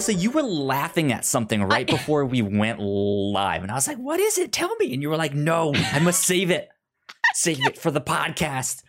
[0.00, 3.86] Melissa, you were laughing at something right I- before we went live, and I was
[3.86, 4.50] like, "What is it?
[4.50, 6.70] Tell me." And you were like, "No, I must save it.
[7.34, 8.82] Save it for the podcast."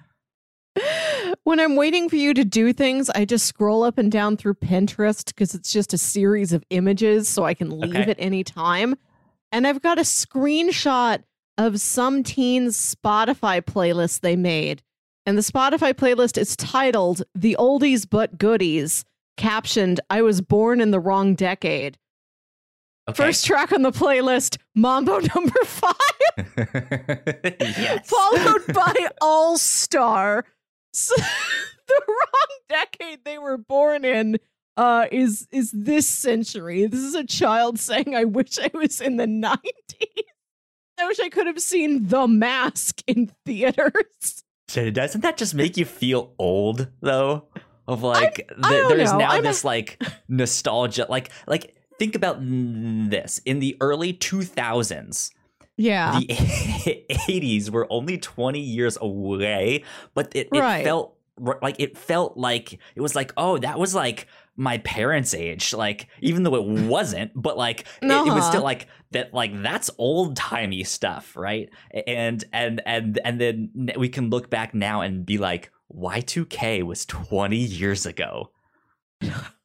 [1.43, 4.53] when I'm waiting for you to do things, I just scroll up and down through
[4.53, 8.09] Pinterest because it's just a series of images so I can leave Okay.
[8.11, 8.95] at any time.
[9.51, 11.23] And I've got a screenshot
[11.57, 14.81] of some teen's Spotify playlist they made.
[15.25, 19.03] And the Spotify playlist is titled The Oldies But Goodies,
[19.41, 21.97] captioned I was born in the wrong decade.
[23.09, 23.23] Okay.
[23.23, 25.95] First track on the playlist, Mambo number five.
[27.59, 28.07] yes.
[28.07, 30.45] followed by All Star.
[30.93, 31.15] So,
[31.87, 34.37] the wrong decade they were born in
[34.77, 36.85] uh, is is this century.
[36.85, 39.57] This is a child saying, "I wish I was in the '90s.
[40.99, 45.75] I wish I could have seen The Mask in theaters." So Doesn't that just make
[45.77, 47.47] you feel old though?
[47.91, 49.19] Of like, I th- don't there's know.
[49.19, 51.05] now I'm a- this like nostalgia.
[51.09, 55.31] Like, like think about this in the early 2000s.
[55.77, 56.25] Yeah, the
[57.29, 60.83] 80s were only 20 years away but it, it Right.
[60.83, 61.15] felt
[61.61, 66.07] like it felt like it was like oh that was like my parents age like
[66.19, 68.49] even though it wasn't but like it, it was Uh-huh.
[68.51, 71.69] still like that like that's old timey stuff right
[72.05, 77.05] and and and and then we can look back now and be like y2k was
[77.05, 78.49] 20 years ago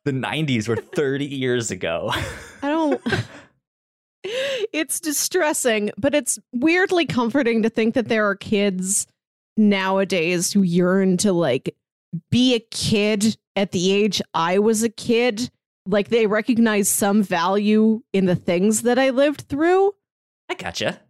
[0.04, 2.10] the 90s were 30 years ago
[2.62, 3.00] I don't.
[4.72, 9.06] it's distressing, but it's weirdly comforting to think that there are kids
[9.56, 11.74] nowadays who yearn to like
[12.30, 15.50] be a kid at the age I was a kid.
[15.86, 19.94] Like they recognize some value in the things that I lived through.
[20.48, 21.00] i gotcha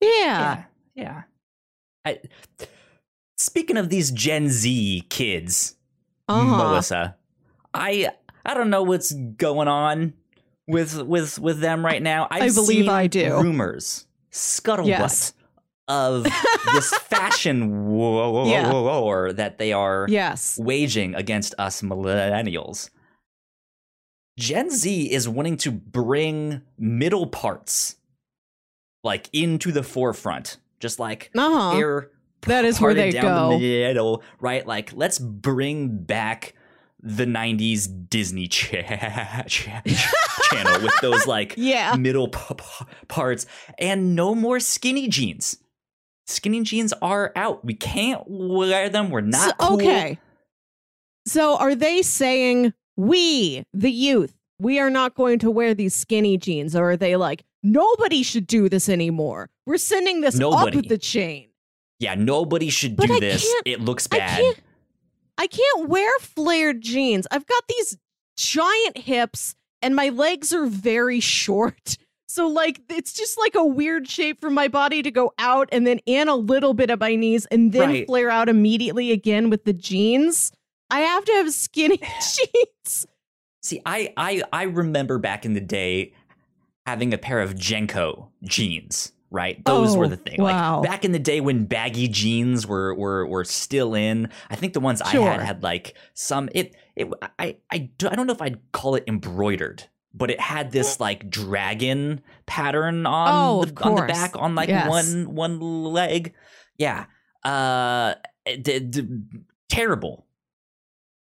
[0.00, 0.08] Yeah.
[0.10, 1.22] yeah yeah
[2.04, 2.20] I,
[3.44, 5.76] speaking of these gen z kids
[6.28, 6.44] Uh-huh.
[6.56, 7.16] melissa
[7.74, 8.08] i
[8.46, 10.14] i don't know what's going on
[10.66, 13.38] with with with them right now I've I believe I do.
[13.40, 15.32] rumors scuttlebutt Yes.
[15.88, 16.24] of
[16.72, 19.32] this fashion war Yeah.
[19.32, 20.58] that they are Yes.
[20.58, 22.88] waging against us millennials
[24.38, 27.96] gen z is wanting to bring middle parts
[29.04, 31.76] like into the forefront just like Uh-huh.
[31.78, 32.10] air
[32.46, 33.58] That is where they down go.
[33.58, 34.66] the middle, right?
[34.66, 36.54] Like let's bring back
[37.06, 39.82] the 90s Disney cha- cha-
[40.50, 41.94] channel with those like Yeah.
[41.96, 43.46] middle p- p- parts
[43.78, 45.58] and no more skinny jeans.
[46.26, 47.64] Skinny jeans are out.
[47.64, 49.10] We can't wear them.
[49.10, 49.76] We're not So- cool.
[49.80, 50.18] okay.
[51.26, 56.36] So are they saying we, the youth, we are not going to wear these skinny
[56.38, 59.50] jeans, or are they like nobody should do this anymore?
[59.66, 60.78] We're sending this Nobody.
[60.78, 61.48] up the chain.
[62.04, 63.54] Yeah, nobody should But do I this.
[63.64, 64.38] It looks I bad.
[64.40, 64.60] can't.
[65.38, 67.26] I can't wear flared jeans.
[67.30, 67.96] I've got these
[68.36, 71.96] giant hips, and my legs are very short.
[72.28, 75.86] So like it's just like a weird shape for my body to go out and
[75.86, 78.06] then in a little bit of my knees and then Right.
[78.06, 80.50] flare out immediately again with the jeans.
[80.90, 81.98] I have to have skinny
[82.34, 83.06] jeans.
[83.62, 86.12] See, I, I I remember back in the day
[86.86, 89.62] having a pair of JNCO jeans, right?
[89.64, 90.40] Those were Oh, the thing.
[90.40, 90.80] wow.
[90.80, 94.30] Like back in the day when baggy jeans were were were still in.
[94.48, 97.08] I think the ones I had had like some it it
[97.38, 99.82] I I do, I don't know if I'd call it embroidered,
[100.14, 104.68] but it had this like dragon pattern on Oh, the on the back on like
[104.68, 104.88] Yes.
[104.88, 106.32] one one leg.
[106.78, 107.06] Yeah.
[107.44, 108.14] Uh
[108.46, 109.08] d- d-
[109.68, 110.24] terrible.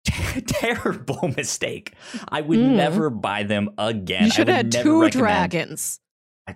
[0.48, 1.94] terrible mistake.
[2.28, 2.76] I would Mm.
[2.76, 4.26] never buy them again.
[4.26, 6.00] you should I have had never two recommend- dragons.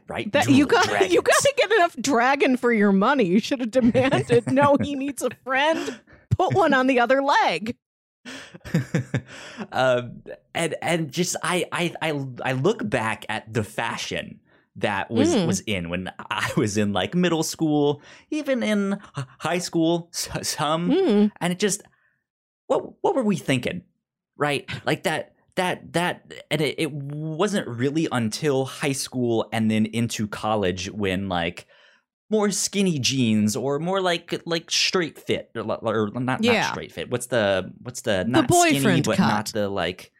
[0.07, 0.31] Right?
[0.31, 1.13] That you got dragons.
[1.13, 3.25] you got to get enough dragon for your money.
[3.25, 4.47] You should have demanded.
[4.51, 5.99] no, he needs a friend.
[6.29, 7.75] Put one on the other leg.
[9.71, 10.23] um,
[10.53, 14.39] and and just I, I I I look back at the fashion
[14.77, 15.47] that was Mm.
[15.47, 18.01] was in when I was in like middle school,
[18.31, 21.31] even in high school, some, Mm.
[21.39, 21.83] and it just
[22.67, 23.83] what what were we thinking,
[24.37, 24.67] right?
[24.85, 30.27] Like that that that and it, it wasn't really until high school and then into
[30.27, 31.65] college when like
[32.29, 36.61] more skinny jeans or more like like straight fit or, or not Yeah.
[36.61, 37.09] not straight fit.
[37.09, 39.27] What's the what's the not skinny boyfriend but cut.
[39.27, 40.11] not the like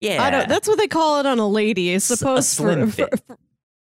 [0.00, 0.48] yeah I don't.
[0.48, 1.90] That's what they call it on a lady.
[1.92, 3.22] I S- a suppose slim for, for- fit.
[3.26, 3.38] for-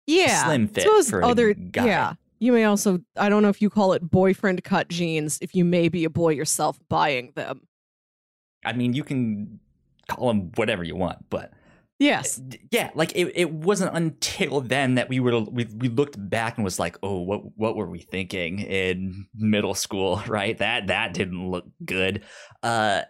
[0.07, 1.85] yeah, slim fit suppose for other guy.
[1.85, 2.13] yeah.
[2.39, 3.01] You may also.
[3.15, 5.37] I don't know if you call it boyfriend cut jeans.
[5.41, 7.61] If you may be a boy yourself buying them.
[8.65, 9.59] I mean you can
[10.11, 11.51] call them whatever you want, but
[12.01, 12.41] Yes.
[12.71, 16.63] Yeah like it, it wasn't until then that we were we, we looked back and
[16.63, 20.21] was like oh what what were we thinking in middle school?
[20.27, 20.57] Right?
[20.57, 22.23] That that didn't look good.
[22.63, 23.03] Uh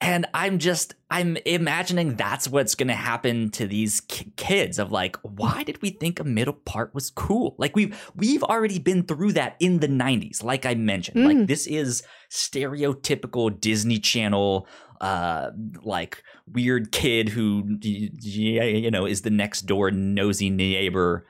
[0.00, 4.92] and I'm just I'm imagining that's what's going to happen to these ki- kids of
[4.92, 7.56] like why did we think a middle part was cool?
[7.58, 11.16] Like we've we've already been through that in the 90s like I mentioned.
[11.16, 11.26] Mm.
[11.38, 14.66] Like this is stereotypical Disney Channel
[15.00, 15.50] uh
[15.82, 16.22] like
[16.52, 21.24] weird kid who you know is the next door nosy neighbor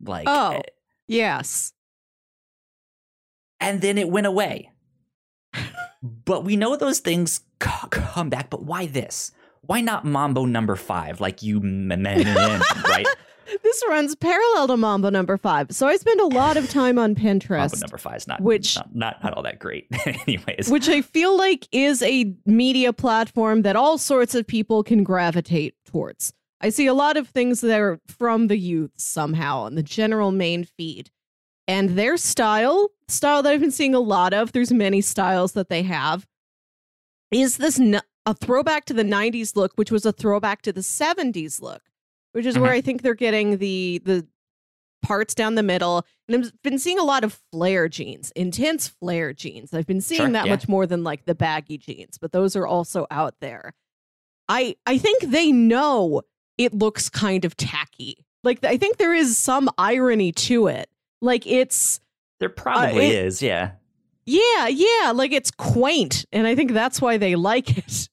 [0.00, 0.60] like Oh.
[1.06, 1.72] Yes.
[3.60, 4.71] and then it went away.
[6.02, 8.50] But we know those things c- come back.
[8.50, 9.32] But why this?
[9.62, 12.36] Why not Mambo number five, like you m- m- mentioned,
[12.88, 13.06] right?
[13.62, 15.72] This runs parallel to Mambo number five.
[15.72, 17.58] So I spend a lot of time on Pinterest.
[17.58, 19.88] Mambo number five is not which- not, not not all that great.
[20.06, 25.04] Anyways, which I feel like is a media platform that all sorts of people can
[25.04, 26.32] gravitate towards.
[26.62, 30.30] I see a lot of things that are from the youth somehow on the general
[30.30, 31.10] main feed.
[31.68, 35.68] And their style, style that I've been seeing a lot of, there's many styles that
[35.68, 36.26] they have,
[37.30, 40.80] is this n- a throwback to the 90s look, which was a throwback to the
[40.80, 41.82] 70s look,
[42.32, 42.78] which is where mm-hmm.
[42.78, 44.26] I think they're getting the the
[45.02, 46.06] parts down the middle.
[46.28, 49.74] And I've been seeing a lot of flare jeans, intense flare jeans.
[49.74, 50.52] I've been seeing Sure, that yeah.
[50.52, 53.74] much more than like the baggy jeans, but those are also out there.
[54.48, 56.22] I I think they know
[56.58, 58.24] it looks kind of tacky.
[58.44, 60.88] Like I think there is some irony to it.
[61.20, 62.00] Like it's
[62.42, 63.72] there uh, probably it- is, yeah.
[64.26, 68.08] yeah, yeah, like it's quaint, and I think that's why they like it.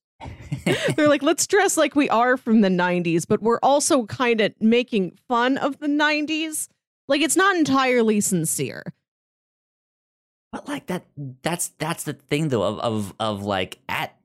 [0.95, 4.53] They're like, let's dress like we are from the 90s, but we're also kind of
[4.59, 6.67] making fun of the 90s.
[7.07, 8.83] Like it's not entirely sincere.
[10.51, 11.05] But like that
[11.41, 14.15] that's that's the thing though of of of like at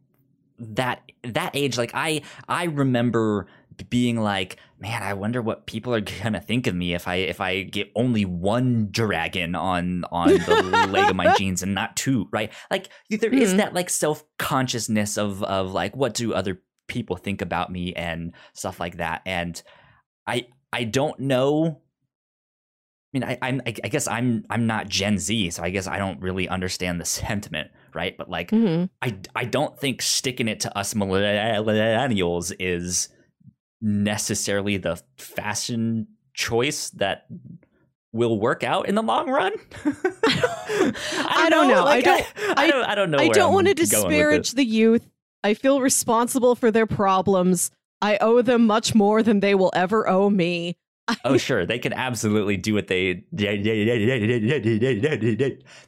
[0.58, 3.46] that that age like I I remember
[3.90, 7.40] being like man I wonder what people are gonna think of me if I if
[7.40, 12.28] I get only one dragon on on the leg of my jeans and not two
[12.32, 13.56] right like there is Mhm.
[13.58, 18.78] that like self-consciousness of of like what do other people think about me and stuff
[18.78, 19.62] like that and
[20.26, 21.80] I I don't know
[23.14, 25.86] I mean, I, I'm, I I guess I'm, I'm not Gen Z, so I guess
[25.86, 28.16] I don't really understand the sentiment, right?
[28.18, 28.90] But like, Mhm.
[29.02, 33.08] I, I don't think sticking it to us millennials is
[33.84, 37.26] necessarily the fashion choice that
[38.12, 39.52] will work out in the long run.
[39.84, 41.84] I don't know.
[41.84, 42.26] I don't-
[42.56, 42.84] I, don't.
[42.84, 43.18] I don't know.
[43.18, 45.08] I don't want to disparage the youth.
[45.42, 47.70] I feel responsible for their problems.
[48.00, 50.76] I owe them much more than they will ever owe me.
[51.24, 51.66] Oh, sure.
[51.66, 53.24] They can absolutely do what they.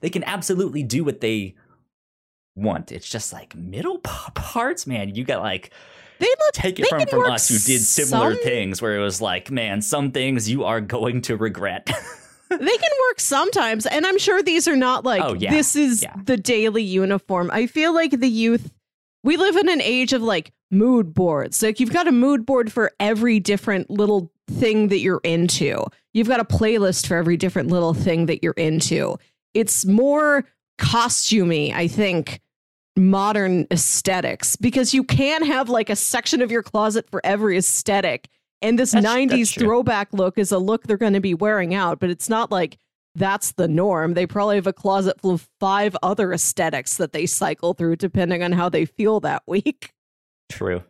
[0.00, 1.54] They can absolutely do what they
[2.54, 2.92] want.
[2.92, 5.14] It's just like middle parts, man.
[5.14, 5.70] You got like
[6.18, 9.20] They look take it from from us who did similar some- things, where it was
[9.20, 11.86] like, man, some things you are going to regret.
[12.48, 15.50] they can work sometimes and i'm sure these are not like Oh, yeah.
[15.50, 16.14] this is Yeah.
[16.26, 18.70] the daily uniform i feel like the youth
[19.24, 22.70] we live in an age of like mood boards like you've got a mood board
[22.72, 25.84] for every different little thing that you're into
[26.14, 29.16] you've got a playlist for every different little thing that you're into
[29.52, 30.44] it's more
[30.78, 32.40] costumey i think
[32.96, 38.28] modern aesthetics because you can have like a section of your closet for every aesthetic
[38.62, 41.74] and this That's- 90s that's throwback look is a look they're going to be wearing
[41.74, 42.78] out, but it's not like
[43.14, 44.14] that's the norm.
[44.14, 48.42] They probably have a closet full of five other aesthetics that they cycle through depending
[48.42, 49.92] on how they feel that week.
[50.48, 50.82] True.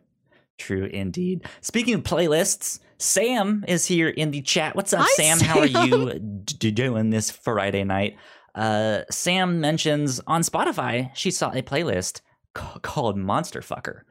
[0.57, 1.43] True indeed.
[1.61, 4.75] Speaking of playlists, Sam is here in the chat.
[4.75, 5.39] What's up, Hi, Sam?
[5.39, 8.17] How are you d- doing this Friday night?
[8.57, 12.21] Uh, Sam mentions on Spotify she saw a playlist
[12.55, 14.01] ca- called Monster Fucker.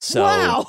[0.00, 0.66] So wow.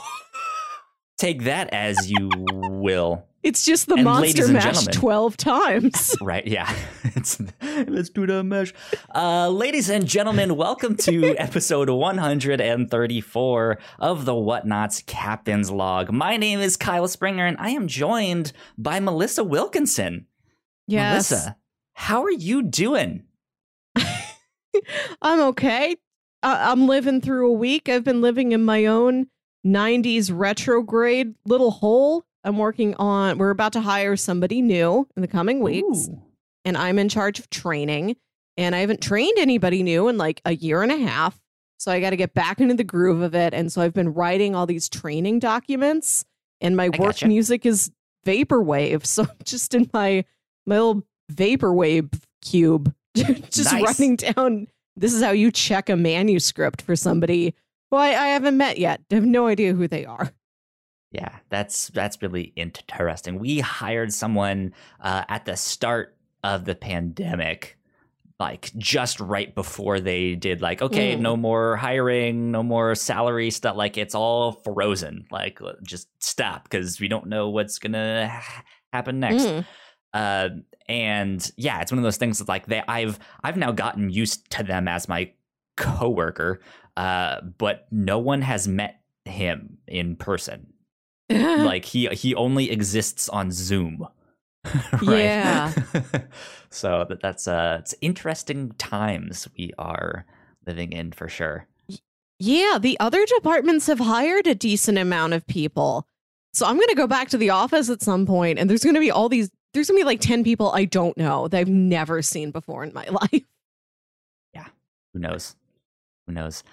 [1.17, 3.25] take that as you will.
[3.41, 6.15] It's just the And monster mash 12 times.
[6.21, 6.71] Right, yeah.
[7.15, 8.71] It's, let's do the mash.
[9.15, 16.11] Uh, ladies and gentlemen, welcome to episode 134 of the Whatnauts Captain's Log.
[16.11, 20.27] My name is Kyle Springer, and I am joined by Melissa Wilkinson.
[20.87, 21.31] yes.
[21.31, 21.55] Melissa,
[21.93, 23.23] how are you doing?
[25.21, 25.97] I'm okay.
[26.43, 27.89] I- I'm living through a week.
[27.89, 29.27] I've been living in my own
[29.65, 32.25] 90s retrograde little hole.
[32.43, 36.07] I'm working on, we're about to hire somebody new in the coming weeks.
[36.09, 36.21] Ooh.
[36.65, 38.15] and I'm in charge of training.
[38.57, 41.39] And I haven't trained anybody new in like a year and a half.
[41.77, 43.53] So I got to get back into the groove of it.
[43.53, 46.25] And so I've been writing all these training documents,
[46.59, 47.27] and my I work gotcha.
[47.27, 47.91] music is
[48.25, 49.05] vaporwave.
[49.05, 50.25] So I'm just in my
[50.67, 51.03] my little
[51.35, 53.83] vaporwave cube, just Nice.
[53.83, 54.67] writing down.
[54.95, 57.55] This is how you check a manuscript for somebody
[57.89, 59.01] who I, I haven't met yet.
[59.11, 60.31] I have no idea who they are.
[61.11, 63.37] Yeah, that's that's really interesting.
[63.39, 67.77] We hired someone uh, at the start of the pandemic,
[68.39, 71.19] like just right before they did like okay Mm.
[71.19, 76.99] no more hiring no more salary stuff like it's all frozen like just stop because
[76.99, 78.27] we don't know what's gonna
[78.91, 79.65] happen next Mm.
[80.13, 80.49] Uh,
[80.87, 84.49] and yeah it's one of those things that like they i've i've now gotten used
[84.49, 85.31] to them as my
[85.77, 86.59] coworker
[86.97, 90.73] uh, but no one has met him in person
[91.29, 94.05] like he he only exists on zoom
[95.01, 95.71] Yeah.
[96.69, 100.25] so that that's uh it's interesting times we are
[100.67, 101.67] living in for sure
[102.37, 106.07] Yeah, the other departments have hired a decent amount of people.
[106.53, 108.95] So I'm going to go back to the office at some point and there's going
[108.95, 111.67] to be all these there's to be like 10 people I don't know that I've
[111.69, 113.43] never seen before in my life.
[114.53, 114.67] Yeah.
[115.13, 115.55] Who knows
[116.27, 116.63] who knows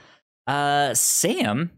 [0.47, 1.71] uh sam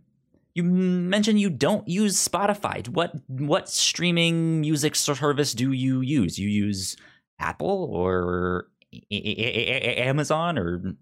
[0.55, 6.49] you mentioned you don't use spotify what what streaming music service do you use you
[6.49, 6.97] use
[7.39, 8.67] apple or
[9.11, 10.95] amazon or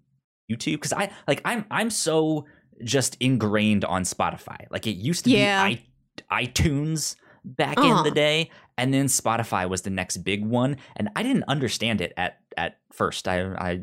[0.50, 2.44] youtube because i like i'm i'm so
[2.84, 5.68] just ingrained on spotify like it used to Yeah.
[5.68, 5.82] be
[6.30, 8.02] I, itunes back in Uh-huh.
[8.02, 12.12] the day and then spotify was the next big one and i didn't understand it
[12.16, 13.28] at at first.
[13.28, 13.80] I i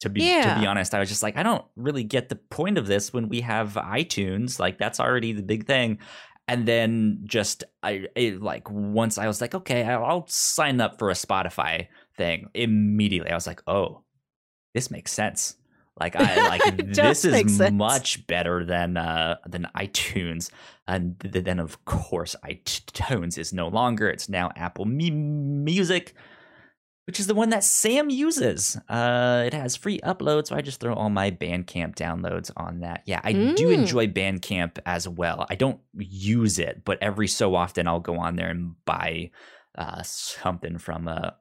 [0.00, 2.78] to be to be honest i was just like i don't really get the point
[2.78, 5.98] of this when we have itunes like that's already the big thing.
[6.46, 11.08] And then just i it, like once i was like okay I'll sign up for
[11.08, 14.02] a spotify thing immediately i was like oh
[14.74, 15.56] this makes sense
[16.00, 17.72] like i like this is sense.
[17.72, 20.50] much better than uh than itunes
[20.88, 26.14] and th- then of course itunes is no longer it's now apple Me- music
[27.06, 28.78] which is the one that Sam uses.
[28.88, 33.02] Uh, it has free upload, so I just throw all my Bandcamp downloads on that.
[33.04, 33.74] Yeah, I do Mm.
[33.74, 35.44] enjoy Bandcamp as well.
[35.50, 39.32] I don't use it, but every so often I'll go on there and buy
[39.76, 41.36] uh, something from a,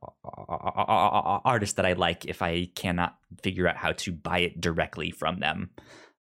[1.46, 5.40] artist that I like if I cannot figure out how to buy it directly from
[5.40, 5.70] them.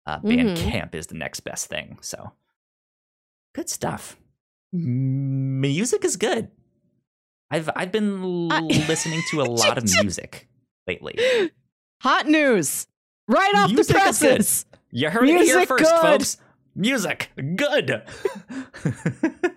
[0.07, 0.57] Uh, Mhm.
[0.57, 1.99] Bandcamp is the next best thing.
[2.01, 2.33] So
[3.55, 4.17] good stuff.
[4.73, 6.49] Music is good.
[7.51, 10.49] I've I've been l- I- listening to a lot of music
[10.87, 11.19] lately.
[12.01, 12.87] Hot news.
[13.29, 14.65] Right off Music the presses.
[14.91, 16.01] You heard it here first, good.
[16.01, 16.37] folks.
[16.75, 18.03] Music good.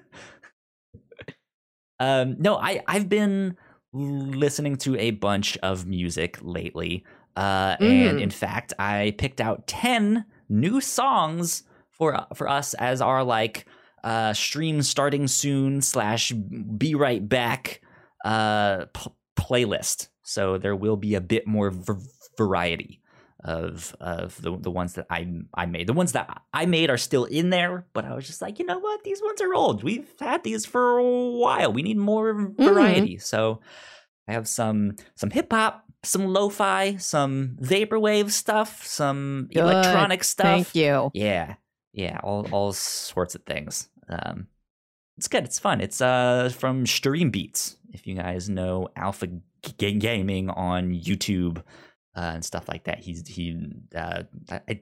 [1.99, 3.57] um, no, I I've been
[3.93, 7.05] listening to a bunch of music lately,
[7.37, 8.21] uh, and Mm.
[8.21, 13.65] in fact, I picked out ten new songs for for us as our like
[14.03, 17.81] uh, stream starting soon slash be right back
[18.23, 20.09] uh, p- playlist.
[20.23, 21.93] So there will be a bit more v-
[22.37, 23.01] variety
[23.45, 25.87] of of the the ones that I I made.
[25.87, 28.65] The ones that I made are still in there, but I was just like, you
[28.65, 29.03] know what?
[29.03, 29.83] These ones are old.
[29.83, 31.71] We've had these for a while.
[31.71, 33.19] We need more variety.
[33.19, 33.61] So
[34.27, 39.61] I have some some hip hop, some lo-fi, some vaporwave stuff, some Good.
[39.61, 40.45] electronic stuff.
[40.45, 41.11] Thank you.
[41.13, 41.55] Yeah,
[41.93, 43.89] yeah, all all sorts of things.
[44.09, 44.47] Um,
[45.17, 45.43] it's good.
[45.43, 45.81] It's fun.
[45.81, 47.75] It's uh from StreamBeats.
[47.93, 49.27] If you guys know Alpha
[49.77, 51.63] G- Gaming on YouTube
[52.15, 53.57] uh, and stuff like that, he's he.
[53.95, 54.79] Uh, I, I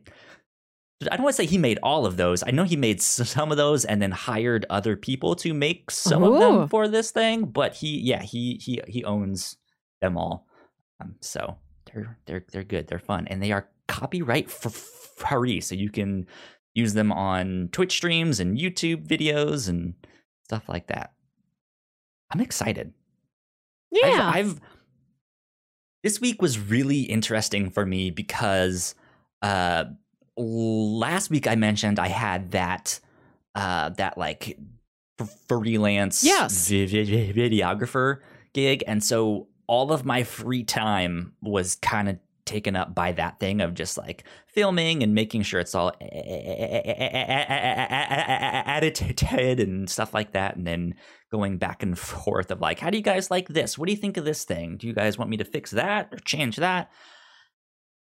[1.17, 2.43] don't want to say he made all of those.
[2.45, 6.23] I know he made some of those and then hired other people to make some
[6.23, 7.45] of them for this thing.
[7.45, 9.57] But he, yeah, he he he owns
[10.01, 10.47] them all.
[11.01, 11.57] Um, so
[11.91, 12.87] they're they're they're good.
[12.87, 14.71] They're fun and they are copyright f-
[15.17, 16.25] free, so you can
[16.73, 19.93] use them on Twitch streams and YouTube videos and
[20.45, 21.13] stuff like that.
[22.31, 22.93] I'm excited.
[23.93, 24.31] I've- Yeah.
[24.33, 24.61] I've,
[26.03, 28.93] this week was really interesting for me because
[29.41, 29.85] uh
[30.37, 32.99] last week I mentioned I had that
[33.55, 34.57] uh that like
[35.47, 36.67] freelance Yes.
[36.69, 38.19] vi- vi- videographer
[38.53, 43.39] gig and so all of my free time was kind of taken up by that
[43.39, 45.91] thing of just like filming and making sure it's all
[48.01, 50.95] edited and stuff like that and then
[51.31, 53.97] going back and forth of like how do you guys like this what do you
[53.97, 56.91] think of this thing do you guys want me to fix that or change that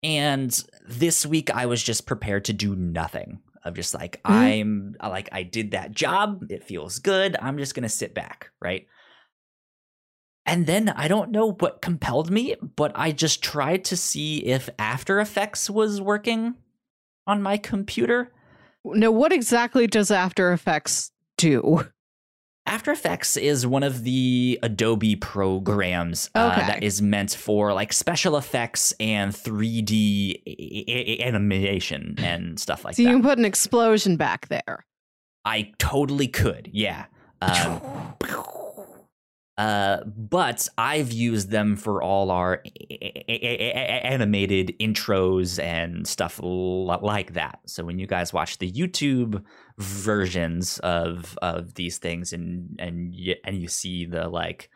[0.03, 4.93] and this week i was just prepared to do nothing of just like Mhm.
[4.99, 8.87] i'm like i did that job it feels good i'm just gonna sit back right
[10.47, 14.69] and then I don't know what compelled me, but I just tried to see if
[14.79, 16.55] After Effects was working
[17.27, 18.31] on my computer.
[18.85, 21.85] now, what exactly does After Effects do?
[22.65, 26.67] After Effects is one of the Adobe programs uh, Okay.
[26.67, 32.95] that is meant for like special effects and 3D a- a- animation and stuff like
[32.95, 33.03] that.
[33.03, 34.85] so you can put an explosion back there.
[35.45, 37.05] I totally could, yeah.
[37.41, 37.79] Um,
[39.57, 42.61] Uh, but I've used them for all our
[43.27, 47.59] animated intros and stuff like that.
[47.65, 49.43] So when you guys watch the YouTube
[49.79, 54.69] versions of of these things, and and you, and you see the like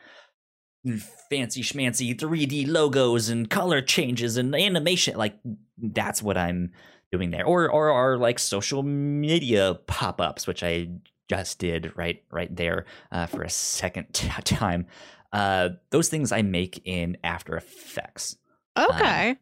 [1.29, 5.35] fancy schmancy 3D logos and color changes and animation, like
[5.77, 6.71] that's what I'm
[7.11, 10.87] doing there, or or our like social media pop ups, which I
[11.31, 14.85] just did right right there uh, for a second t- time.
[15.31, 18.37] Uh, those things I make in After Effects.
[18.77, 19.29] Okay.
[19.29, 19.37] Um,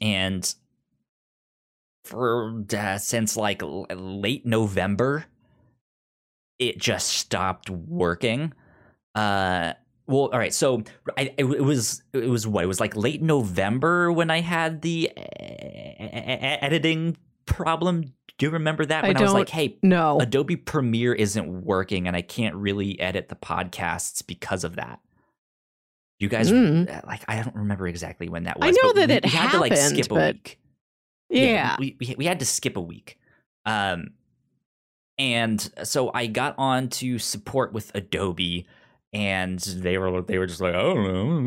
[0.00, 0.54] and
[2.04, 5.26] for uh, since like l- late November,
[6.58, 8.54] it just stopped working.
[9.14, 9.74] Uh,
[10.06, 10.54] well, all right.
[10.54, 10.82] So
[11.18, 14.80] I, it, it, was it was what it was like late November when I had
[14.80, 15.10] the
[16.62, 21.14] editing problem do you remember that when I, I was like, "Hey, no, Adobe Premiere
[21.14, 25.00] isn't working, and I can't really edit the podcasts because of that."
[26.18, 27.06] You guys mm.
[27.06, 28.68] like I don't remember exactly when that was.
[28.68, 30.16] I know that we, it we happened, had to like skip but...
[30.16, 30.58] a week.
[31.30, 33.18] Yeah, yeah we, we we had to skip a week.
[33.64, 34.10] Um,
[35.18, 38.66] and so I got on to support with Adobe,
[39.12, 41.04] and they were they were just like, I don't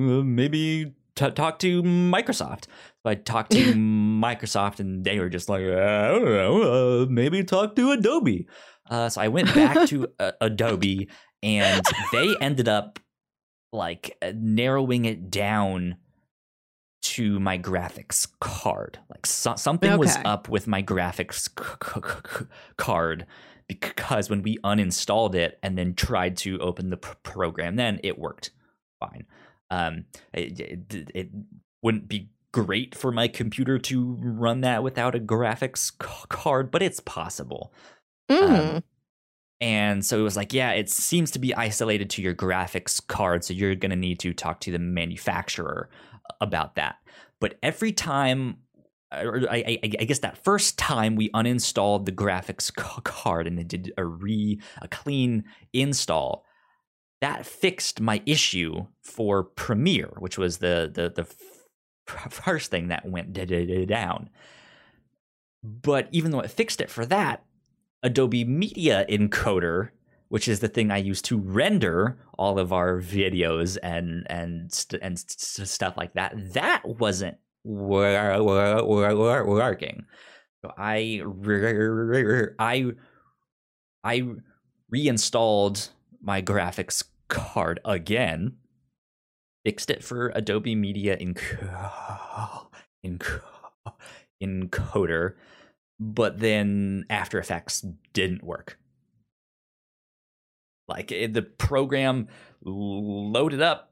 [0.08, 2.66] know, maybe t- talk to Microsoft.
[3.04, 3.74] So I talked to
[4.22, 8.48] Microsoft, and they were just like, I don't know, uh, maybe talk to Adobe.
[8.90, 11.10] Uh, so I went back to uh, Adobe,
[11.44, 13.00] and they ended up
[13.72, 15.98] like uh, narrowing it down
[17.02, 19.00] to my graphics card.
[19.10, 19.98] Like so- something okay.
[19.98, 22.46] was up with my graphics c- c-
[22.78, 23.26] card
[23.68, 28.18] because when we uninstalled it and then tried to open the pr- program, then it
[28.18, 28.52] worked
[29.00, 29.26] fine.
[29.70, 31.30] Um, it, it, it
[31.82, 35.92] wouldn't be great for my computer to run that without a graphics
[36.30, 37.74] card, but it's possible.
[38.30, 38.76] Mm.
[38.76, 38.84] Um,
[39.62, 43.44] and so it was like, yeah, it seems to be isolated to your graphics card,
[43.44, 45.90] so you're going to need to talk to the manufacturer
[46.40, 46.96] about that.
[47.42, 48.58] But every time,
[49.12, 53.68] or I, I, I guess that first time we uninstalled the graphics card and it
[53.68, 55.44] did a re a clean
[55.74, 56.46] install,
[57.22, 61.28] that fixed my issue for Premiere, which was the the the
[62.30, 63.34] first thing that went
[63.88, 64.30] down.
[65.64, 67.44] But even though it fixed it for that,
[68.02, 69.90] Adobe Media Encoder,
[70.30, 75.20] which is the thing I use to render all of our videos and and and
[75.20, 77.38] stuff like that, that wasn't
[79.46, 80.06] working.
[80.62, 81.22] So I
[82.60, 82.92] I
[84.04, 84.24] I
[84.90, 85.90] reinstalled
[86.22, 88.56] my graphics card again,
[89.70, 91.60] fixed it for Adobe Media Enc-
[93.06, 93.42] Enc-
[94.44, 95.36] Encoder,
[96.00, 98.80] but then After Effects didn't work.
[100.88, 102.30] Like it, the program
[102.64, 103.92] loaded up,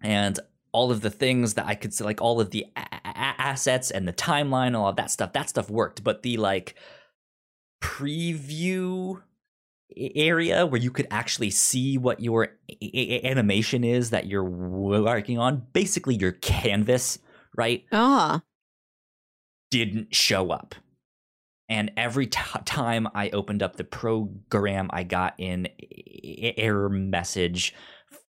[0.00, 0.40] and
[0.72, 3.90] all of the things that I could see, like all of the a- a- assets
[3.90, 6.02] and the timeline, all of that stuff, that stuff worked.
[6.02, 6.74] But the like
[7.82, 9.20] preview
[9.96, 12.48] area where you could actually see what your
[12.82, 17.18] animation is that you're working on, basically your canvas,
[17.56, 17.84] right?
[17.92, 18.42] Ah.
[19.70, 20.74] Didn't show up.
[21.68, 25.68] And every t- time I opened up the program, I got an
[26.58, 27.74] error message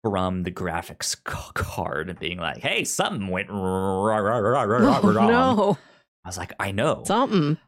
[0.03, 4.97] from the graphics card being like, hey, something went wrong.
[5.05, 5.79] Oh, no.
[6.25, 7.03] I was like, I know.
[7.05, 7.59] Something.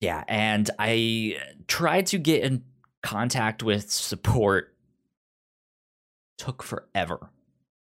[0.00, 0.24] Yeah.
[0.26, 1.36] And I
[1.68, 2.64] tried to get in
[3.06, 4.74] contact with support
[6.38, 7.30] took forever.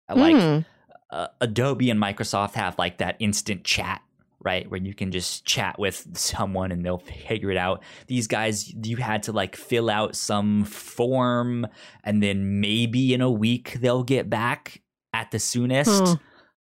[0.10, 0.66] Like mm.
[1.10, 4.02] uh, Adobe and Microsoft have like that instant chat,
[4.40, 4.72] right?
[4.72, 7.84] Where you can just chat with someone and they'll figure it out.
[8.08, 11.68] These guys, you had to like fill out some form
[12.06, 15.90] and then maybe in a week they'll get back at the soonest.
[15.90, 16.16] Huh.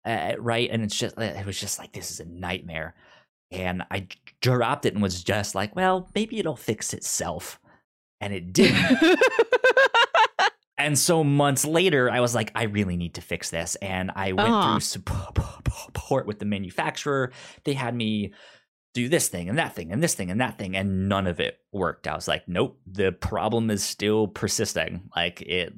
[0.04, 0.70] Uh, right.
[0.70, 2.94] And it's just, it was just like, this is a nightmare.
[3.50, 4.06] And I
[4.40, 7.58] dropped it and was just like, well, maybe it'll fix itself
[8.20, 9.18] and it didn't.
[10.78, 13.76] and so months later, I was like, I really need to fix this.
[13.76, 14.72] And I went uh-huh.
[14.72, 17.32] through support with the manufacturer.
[17.64, 18.32] They had me
[18.94, 21.40] do this thing and that thing and this thing and that thing, and none of
[21.40, 22.08] it worked.
[22.08, 25.10] I was like, nope, the problem is still persisting.
[25.14, 25.72] Like it,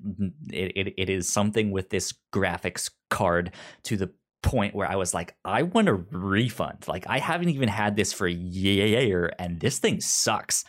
[0.48, 3.52] it, it, it is something with this graphics card
[3.84, 4.10] to the
[4.42, 6.86] point where I was like, I want a refund.
[6.88, 10.64] Like I haven't even had this for a year, and this thing sucks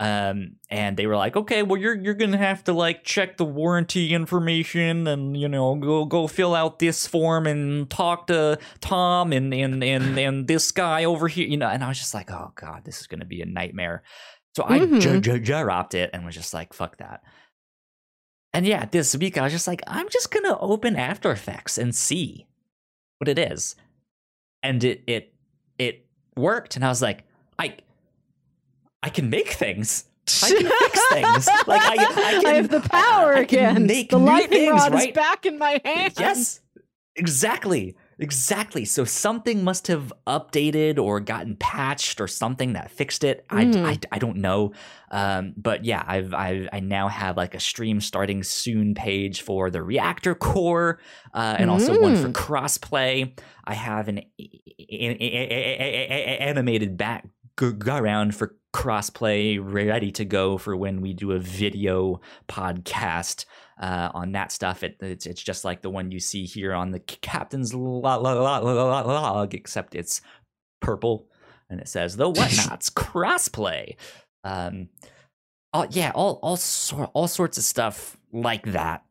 [0.00, 3.44] um and they were like okay well you're you're gonna have to like check the
[3.44, 9.32] warranty information and you know go go fill out this form and talk to tom
[9.32, 12.28] and and and, and this guy over here you know and i was just like
[12.30, 14.02] oh god this is gonna be a nightmare.
[14.56, 14.96] So mm-hmm.
[14.96, 17.22] i j- j- dropped it and was just like fuck that.
[18.52, 21.92] And yeah, this week I was just like, I'm just gonna open After Effects and
[21.92, 22.46] see
[23.18, 23.74] what it is,
[24.62, 25.34] and it it
[25.76, 27.24] it worked, and I was like,
[27.58, 27.76] I
[29.04, 30.06] I can make things.
[30.42, 31.48] I can fix things.
[31.66, 31.96] Like I, I,
[32.40, 33.86] can, I have the power I, I can again.
[33.86, 35.10] Make the lightning things, rod right?
[35.10, 36.14] is back in my hand.
[36.18, 36.60] Yes,
[37.14, 37.96] exactly.
[38.18, 38.84] Exactly.
[38.84, 43.44] So something must have updated or gotten patched or something that fixed it.
[43.48, 43.84] Mm.
[43.84, 44.72] I, I, I don't know.
[45.10, 49.68] Um, but yeah, I've, I've I now have like a stream starting soon page for
[49.68, 51.00] the Reactor Core,
[51.34, 52.32] uh, and also one for Mm.
[52.32, 53.38] crossplay.
[53.64, 56.54] I have an a- a- a- a- a-
[57.60, 63.44] a- animated background for crossplay ready to go for when we do a video podcast
[63.80, 64.82] uh, on that stuff.
[64.82, 68.20] It, it's it's just like the one you see here on the captain's lo- lo-
[68.20, 70.20] lo- lo- log, except it's
[70.80, 71.28] purple
[71.70, 73.96] and it says the Whatnauts crossplay.
[74.42, 74.88] Um,
[75.72, 79.04] all, yeah, all all sor- all sorts of stuff like that.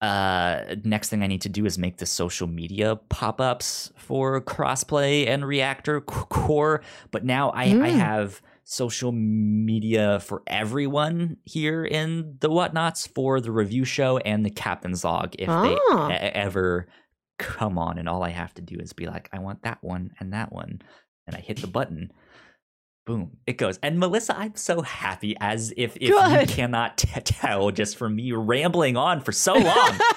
[0.00, 4.40] Uh, next thing I need to do is make the social media pop ups for
[4.40, 6.82] crossplay and Reactor Core.
[7.10, 7.96] But now I, I Mm.
[7.96, 14.50] have social media for everyone here in the Whatnauts for the review show and the
[14.50, 15.62] captain's log if Ah.
[16.08, 16.86] they e- ever
[17.38, 20.10] come on and all i have to do is be like i want that one
[20.20, 20.82] and that one
[21.26, 22.10] and i hit the button
[23.08, 27.70] boom it goes and melissa i'm so happy as if if you cannot t- tell
[27.70, 29.98] just from me rambling on for so long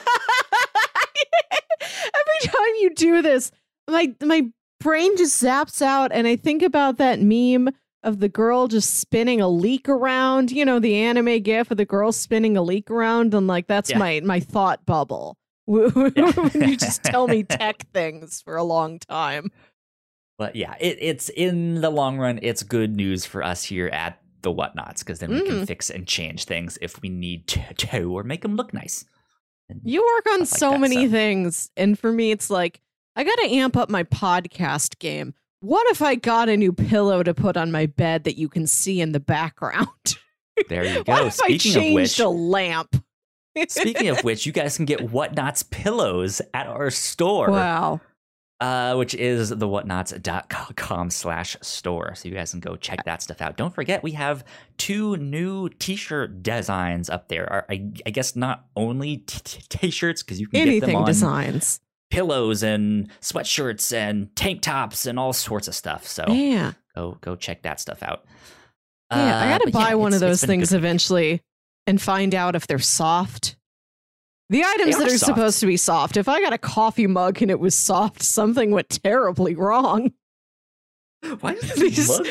[2.13, 3.51] Every time you do this,
[3.89, 4.47] my my
[4.79, 7.69] brain just zaps out and I think about that meme
[8.03, 11.85] of the girl just spinning a leek around, you know, the anime gif of the
[11.85, 13.97] girl spinning a leek around and like that's Yeah.
[13.99, 15.37] my my thought bubble.
[15.65, 16.11] when
[16.55, 19.49] you just tell me tech things for a long time.
[20.41, 24.19] But yeah it, it's in the long run it's good news for us here at
[24.41, 25.67] the Whatnauts because then we can Mm.
[25.67, 29.05] fix and change things if we need to, to or make them look nice
[29.69, 31.11] And- You work on like so that, many so.
[31.11, 32.81] things and for me it's like
[33.15, 35.33] I got to amp up my podcast game.
[35.59, 38.65] What if I got a new pillow to put on my bed that you can
[38.65, 39.87] see in the background?
[40.69, 43.03] there you What go speaking of which a lamp?
[43.67, 47.99] Speaking of which, you guys can get Whatnauts pillows at our store, wow.
[48.61, 52.13] Uh, which is the whatnauts.com slash store.
[52.13, 53.57] So you guys can go check that stuff out.
[53.57, 54.43] Don't forget, we have
[54.77, 57.65] two new t-shirt designs up there.
[57.69, 61.79] I, I guess not only t-shirts, because you can get them Anything on designs.
[62.11, 66.05] pillows and sweatshirts and tank tops and all sorts of stuff.
[66.07, 66.73] So Yeah.
[66.95, 68.25] go go check that stuff out.
[69.11, 69.17] Yeah.
[69.39, 71.41] I Uh, got to buy yeah, one of those it's been a things eventually
[71.87, 73.55] and find out if they're soft.
[74.51, 76.17] The items They that are are supposed to be soft.
[76.17, 80.11] If I got a coffee mug and it was soft, something went terribly wrong.
[81.39, 82.25] Why is this mug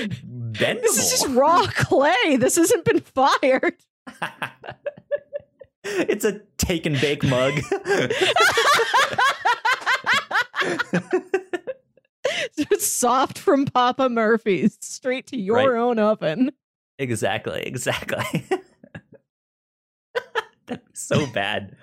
[0.52, 0.83] bendable?
[0.83, 2.37] This is just raw clay.
[2.37, 3.72] This hasn't been fired.
[5.85, 7.54] it's a take and bake mug.
[12.56, 15.80] It's soft from Papa Murphy's straight to your Right.
[15.80, 16.52] own oven.
[16.98, 18.44] exactly, exactly.
[20.66, 21.76] That'd be so bad.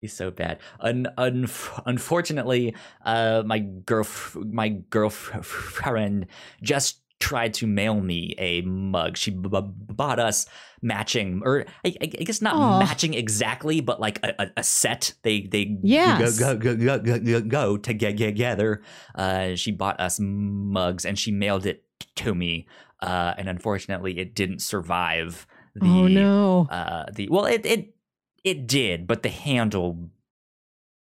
[0.00, 0.60] Be so bad.
[0.80, 6.26] Un- unf- unfortunately, uh, my girl, my girlfriend
[6.62, 9.18] just tried to mail me a mug.
[9.18, 10.46] She bought us
[10.80, 12.78] matching, or I, I guess not Aw.
[12.78, 15.12] matching exactly, but like a, a, a set.
[15.22, 16.38] They they Yes.
[16.38, 18.80] go, go, go, go, go, go to get together.
[19.14, 21.84] Uh, she bought us mugs and she mailed it
[22.16, 22.66] to me.
[23.02, 26.66] Uh, and unfortunately, it didn't survive the oh no.
[26.70, 27.94] uh the well it it
[28.44, 29.96] it did but the handle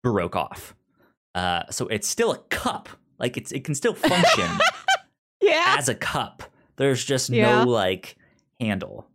[0.04, 0.76] broke off
[1.36, 4.50] uh so it's still a cup like it's it can still function
[5.42, 5.76] yeah.
[5.78, 6.44] as a cup
[6.78, 7.64] there's just Yeah.
[7.64, 8.16] no like
[8.60, 9.08] handle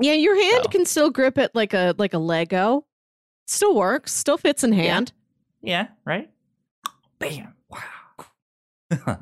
[0.00, 0.70] Yeah, your hand So.
[0.70, 2.84] can still grip it like a like a Lego.
[3.48, 4.12] Still works.
[4.14, 5.12] Still fits in hand.
[5.60, 6.30] yeah right
[7.18, 7.78] bam wow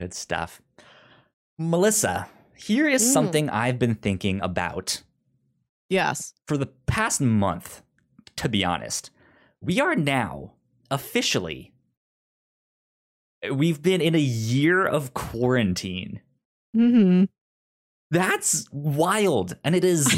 [0.00, 0.60] good stuff
[1.58, 3.12] melissa here is Mm.
[3.12, 5.02] something i've been thinking about
[5.90, 6.34] Yes.
[6.46, 7.82] for the past month,
[8.36, 9.10] to be honest,
[9.60, 10.52] we are now
[10.90, 11.72] officially.
[13.52, 16.20] We've been in a year of quarantine.
[16.74, 17.24] hmm
[18.10, 19.56] That's wild.
[19.64, 20.14] And it is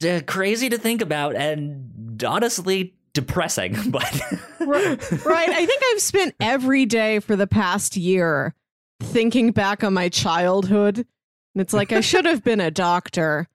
[0.26, 3.76] crazy to think about and honestly depressing.
[3.90, 4.20] But.
[4.60, 5.24] Right.
[5.24, 5.48] Right.
[5.48, 8.54] I think I've spent every day for the past year
[9.02, 10.98] thinking back on my childhood.
[10.98, 13.48] And it's like I should have been a doctor.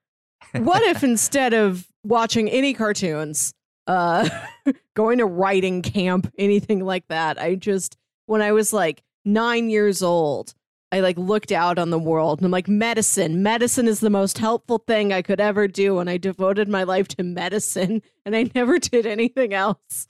[0.54, 3.54] What if instead of watching any cartoons,
[3.88, 4.30] uh
[4.96, 10.04] going to writing camp, anything like that, I just when I was like 9 years
[10.04, 10.54] old,
[10.92, 13.44] I like looked out on the world and I'm like, medicine.
[13.44, 16.00] Medicine is the most helpful thing I could ever do.
[16.00, 20.08] And I devoted my life to medicine and I never did anything else.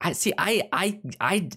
[0.00, 0.32] I see.
[0.36, 1.48] I I I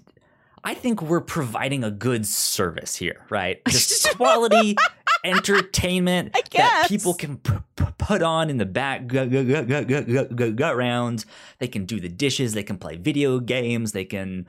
[0.63, 3.61] I think we're providing a good service here, right?
[3.67, 4.75] Just quality
[5.23, 9.87] entertainment that people can p- p- put on in the back gut, gut, gut, gut,
[9.87, 11.25] gut, gut, gut, gut rounds.
[11.59, 12.53] They can do the dishes.
[12.53, 13.91] They can play video games.
[13.91, 14.47] They can.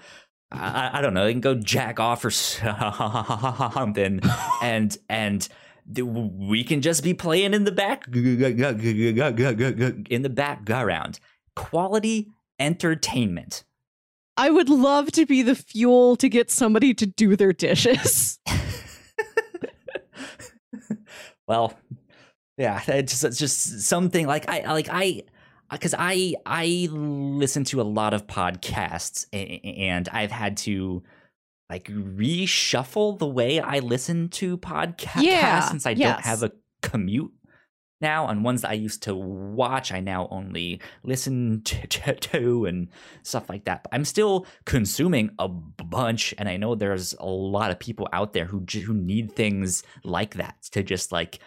[0.51, 1.25] I, I don't know.
[1.25, 4.21] They can go jack off or something,
[4.63, 5.49] and and
[5.97, 8.39] we can just be playing in the back in
[10.23, 11.21] the back around.
[11.55, 12.29] Quality
[12.59, 13.65] entertainment.
[14.37, 18.39] I would love to be the fuel to get somebody to do their dishes.
[21.48, 21.74] well,
[22.57, 25.22] yeah, it's just, it's just something like I like I
[25.70, 31.03] uh, because I I listen to a lot of podcasts and I've had to
[31.70, 37.33] like reshuffle the way I listen to podcasts Yeah, since I don't have a commute
[38.01, 42.65] now on ones that I used to watch I now only listen to, to, to
[42.67, 42.89] and
[43.23, 43.83] stuff like that.
[43.85, 48.33] But I'm still consuming a bunch and I know there's a lot of people out
[48.33, 51.39] there who who need things like that to just like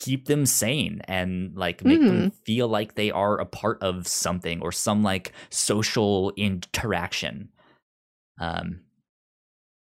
[0.00, 4.60] keep them sane and like make them feel like they are a part of something
[4.60, 7.48] or some like social interaction.
[8.40, 8.80] Um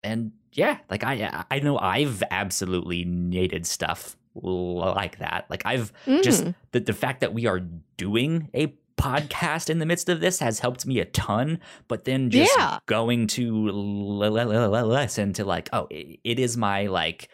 [0.03, 5.47] and yeah like i i know i've absolutely needed stuff like that.
[5.51, 6.23] Like I've mm.
[6.23, 7.61] just the, the fact that we are
[7.97, 11.59] doing a podcast in the midst of this has helped me a ton.
[11.89, 12.79] But then just yeah.
[12.87, 17.29] going to listen to like, oh, it is my like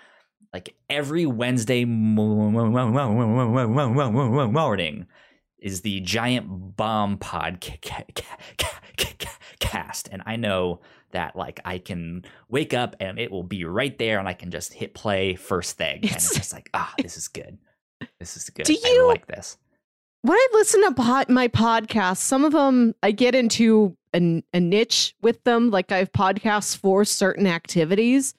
[0.52, 2.56] like every Wednesday morning
[5.58, 8.22] is the Giant Bomb podcast,
[10.10, 10.80] and I know
[11.16, 14.50] that like i can wake up and it will be right there and i can
[14.50, 17.58] just hit play first thing and it's It's- just like ah this is good
[18.20, 19.56] this is good Do i you- like this
[20.22, 24.58] when I listen to pod, my podcasts, some of them I get into a, a
[24.58, 25.70] niche with them.
[25.70, 28.34] Like I have podcasts for certain activities,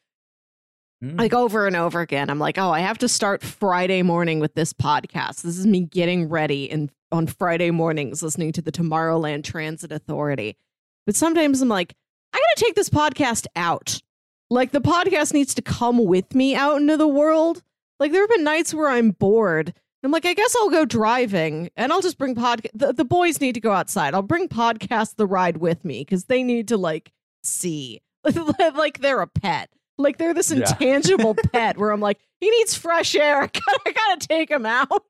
[1.02, 1.18] Mm.
[1.18, 2.30] like over and over again.
[2.30, 5.44] I'm like, oh, I have to start Friday morning with this podcast.
[5.44, 10.58] This is me getting ready and on Friday mornings listening to the Tomorrowland Transit Authority.
[11.06, 11.94] But sometimes I'm like,
[12.38, 14.02] I gotta take this podcast out.
[14.50, 17.64] Like the podcast needs to come with me out into the world.
[18.00, 19.74] Like there have been nights where I'm bored.
[20.04, 22.70] I'm like, I guess I'll go driving and I'll just bring podcast.
[22.76, 24.14] The, the boys need to go outside.
[24.14, 27.12] I'll bring podcast the ride with me because they need to like
[27.44, 28.02] see,
[28.76, 29.70] like they're a pet.
[29.98, 30.60] Like they're this Yeah.
[30.60, 33.42] intangible pet where I'm like, he needs fresh air.
[33.42, 35.04] I gotta, I gotta take him out.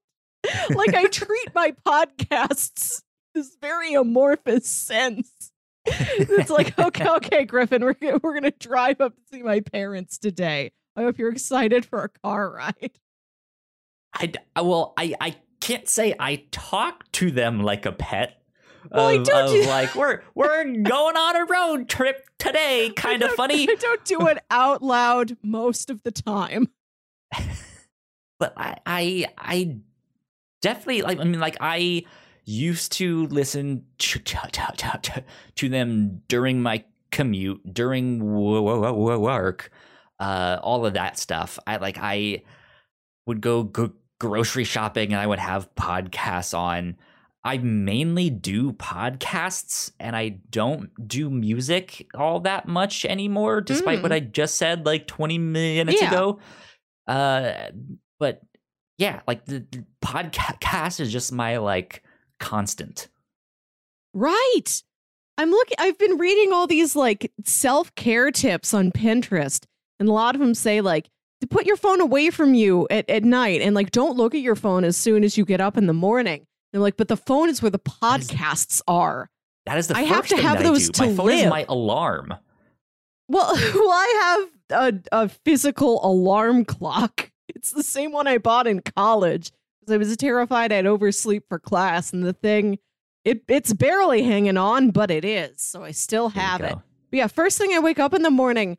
[0.74, 3.04] like I treat my podcasts
[3.36, 5.52] this very amorphous sense.
[6.20, 10.18] It's like, okay, okay, Griffin, we're gonna- we're gonna drive up to see my parents
[10.18, 10.72] today.
[10.96, 12.92] I hope you're excited for a car ride.
[14.14, 18.42] I well, I, I can't say I talk to them like a pet.
[18.92, 23.22] Well, I don't of, do- like we're we're going on a road trip today, kind
[23.22, 23.64] of funny.
[23.70, 26.70] I don't do it out loud most of the time.
[28.40, 29.78] But I, I I
[30.62, 31.20] definitely like.
[31.20, 32.04] I mean, like I
[32.48, 34.20] used to listen to,
[35.70, 39.70] them during my commute, during wo- wo- wo- work,
[40.20, 41.60] uh, all of that stuff.
[41.68, 42.44] I like I
[43.26, 46.96] would go, go grocery shopping and I would have podcasts on.
[47.44, 54.12] I mainly do podcasts and I don't do music all that much anymore, despite what
[54.12, 54.16] Mm.
[54.16, 56.08] I just said like 20 minutes Yeah.
[56.10, 56.40] ago.
[57.08, 57.70] Uh,
[58.20, 58.42] but
[58.98, 62.04] yeah, like the, the podcast is just my like
[62.40, 63.08] constant.
[64.14, 64.84] Right.
[65.38, 69.64] I'm looking I've been reading all these like self-care tips on Pinterest
[70.00, 71.10] and a lot of them say like
[71.42, 74.42] to put your phone away from you at, at night and like don't look at
[74.42, 76.48] your phone as soon as you get up in the morning.
[76.74, 79.30] And like, but the phone is where the That is- podcasts are.
[79.68, 81.04] That is the I have to have those do.
[81.04, 82.34] My to phone is my alarm.
[83.28, 87.32] Well, well, I have a, a physical alarm clock.
[87.50, 89.52] It's the same one I bought in college
[89.88, 92.80] because I was terrified I'd oversleep for class, and the thing,
[93.24, 95.62] it it's barely hanging on, but it is.
[95.62, 96.76] So I still have it.
[97.10, 98.78] But yeah, first thing I wake up in the morning,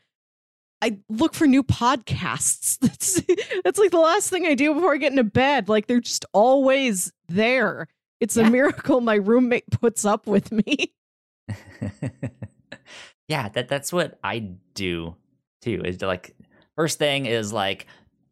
[0.82, 2.78] I look for new podcasts.
[2.80, 3.22] That's
[3.64, 5.68] that's like the last thing I do before I get into bed.
[5.68, 7.88] Like they're just always there.
[8.20, 10.92] It's a miracle my roommate puts up with me.
[13.28, 15.16] yeah, that that's what I do
[15.62, 15.82] too.
[15.84, 16.36] Is to, like
[16.76, 17.86] first thing is like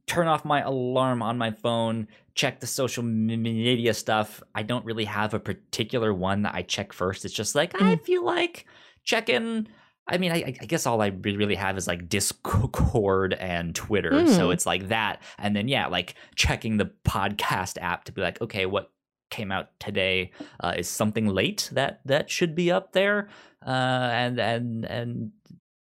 [0.06, 4.42] turn off my alarm on my phone, check the social media stuff.
[4.55, 7.25] I don't really have a particular one that I check first.
[7.25, 8.05] It's just like I Mhm.
[8.05, 8.66] feel like
[9.03, 9.66] checking
[10.09, 14.12] I mean, I, I guess all I really have is like Discord and Twitter.
[14.12, 14.29] Mm.
[14.37, 15.20] So it's like that.
[15.37, 18.92] And then, yeah, like checking the podcast app to be like, okay, what
[19.31, 23.29] came out today uh, is something late that that should be up there.
[23.66, 23.70] Uh,
[24.12, 25.33] and, and, and,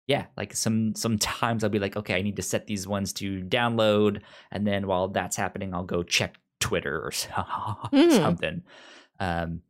[0.09, 3.43] yeah, like some sometimes I'll be like, okay, I need to set these ones to
[3.43, 8.11] download, and then while that's happening, I'll go check Twitter or mm.
[8.11, 8.63] something.
[9.19, 9.61] Um,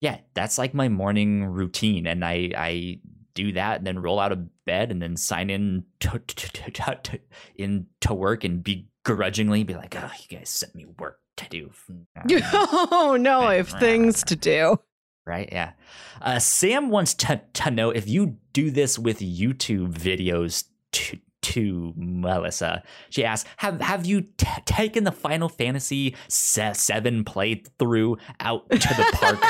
[0.00, 3.00] yeah, that's like my morning routine, and I I
[3.34, 7.00] do that and then roll out of bed and then sign in to, to, to,
[7.02, 7.20] to
[7.56, 11.70] in to work and begrudgingly be like, oh, you guys sent me work to do.
[12.50, 14.78] oh no, I have things to do.
[15.26, 15.48] Right?
[15.50, 15.72] Yeah.
[16.20, 21.92] Uh, Sam wants to to know if you do this with YouTube videos to to
[21.96, 22.82] Melissa.
[23.10, 28.76] She asks, "Have have you t- taken the Final Fantasy se- Seven playthrough out to
[28.76, 29.40] the park?"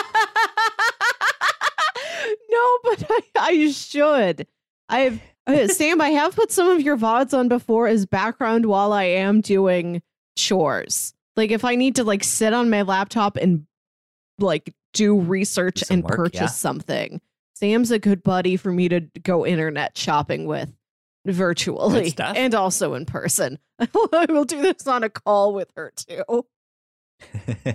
[2.50, 4.46] no, but I, I should.
[4.88, 8.92] I've uh, Sam, I have put some of your VODs on before as background while
[8.92, 10.02] I am doing
[10.36, 11.14] chores.
[11.36, 13.66] Like if I need to like sit on my laptop and
[14.38, 16.46] like do research do and work, purchase yeah.
[16.46, 17.20] something.
[17.54, 20.72] Sam's a good buddy for me to go internet shopping with
[21.26, 23.58] virtually and also in person.
[23.78, 26.46] I will do this on a call with her too.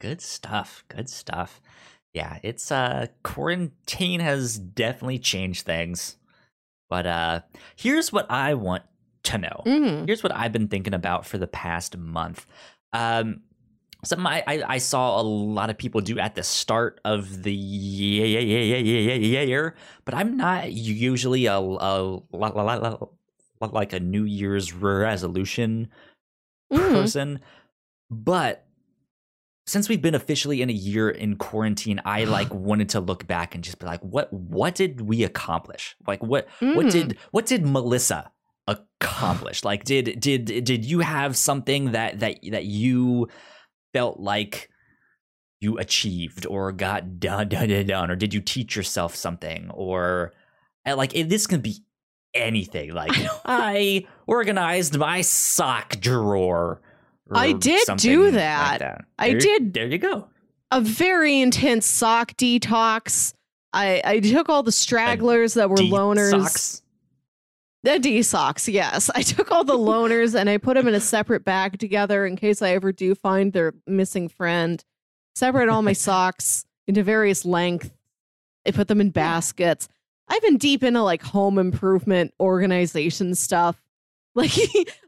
[0.00, 0.84] good stuff.
[0.88, 1.60] Good stuff
[2.12, 6.16] yeah, it's uh quarantine has definitely changed things.
[6.90, 7.40] But uh
[7.76, 8.84] here's what I want
[9.24, 9.62] to know.
[9.64, 10.06] Mm.
[10.06, 12.46] Here's what I've been thinking about for the past month.
[12.92, 13.40] Um
[14.04, 17.52] something I, I, I, saw a lot of people do at the start of the
[17.52, 22.20] yeah yeah yeah yeah yeah yeah yeah year, but I'm not usually a, a
[23.60, 25.88] like a New Year's resolution
[26.72, 26.78] mm.
[26.78, 27.40] person.
[28.10, 28.66] But
[29.66, 33.54] since we've been officially in a year in quarantine, I like wanted to look back
[33.54, 35.96] and just be like, what what did we accomplish?
[36.06, 36.74] Like what mm.
[36.74, 38.32] what did what did Melissa
[38.66, 39.64] accomplish?
[39.64, 43.28] like did did did you have something that that that you
[43.92, 44.70] felt like
[45.60, 50.32] you achieved or got done done done, done or did you teach yourself something or
[50.84, 51.84] eh, like this can be
[52.34, 53.12] anything like
[53.44, 56.80] I organized my sock drawer
[57.34, 58.72] I did do that.
[58.72, 59.04] Like that.
[59.18, 59.72] I did.
[59.72, 60.28] There you go.
[60.70, 63.34] A very intense sock detox.
[63.72, 66.30] I I took all the stragglers that were loners.
[66.30, 66.82] Socks.
[67.84, 69.10] The D socks, yes.
[69.14, 72.36] I took all the loners and I put them in a separate bag together in
[72.36, 74.82] case I ever do find their missing friend.
[75.34, 77.90] Separate all my socks into various lengths.
[78.66, 79.88] I put them in baskets.
[80.28, 83.80] I've been deep into like home improvement organization stuff.
[84.34, 84.52] Like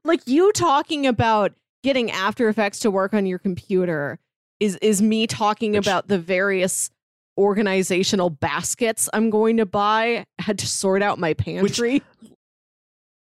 [0.04, 4.18] like you talking about getting After Effects to work on your computer
[4.60, 6.90] is is me talking Which, about the various
[7.38, 10.26] organizational baskets I'm going to buy.
[10.38, 12.02] I had to sort out my pantry.
[12.20, 12.32] Which,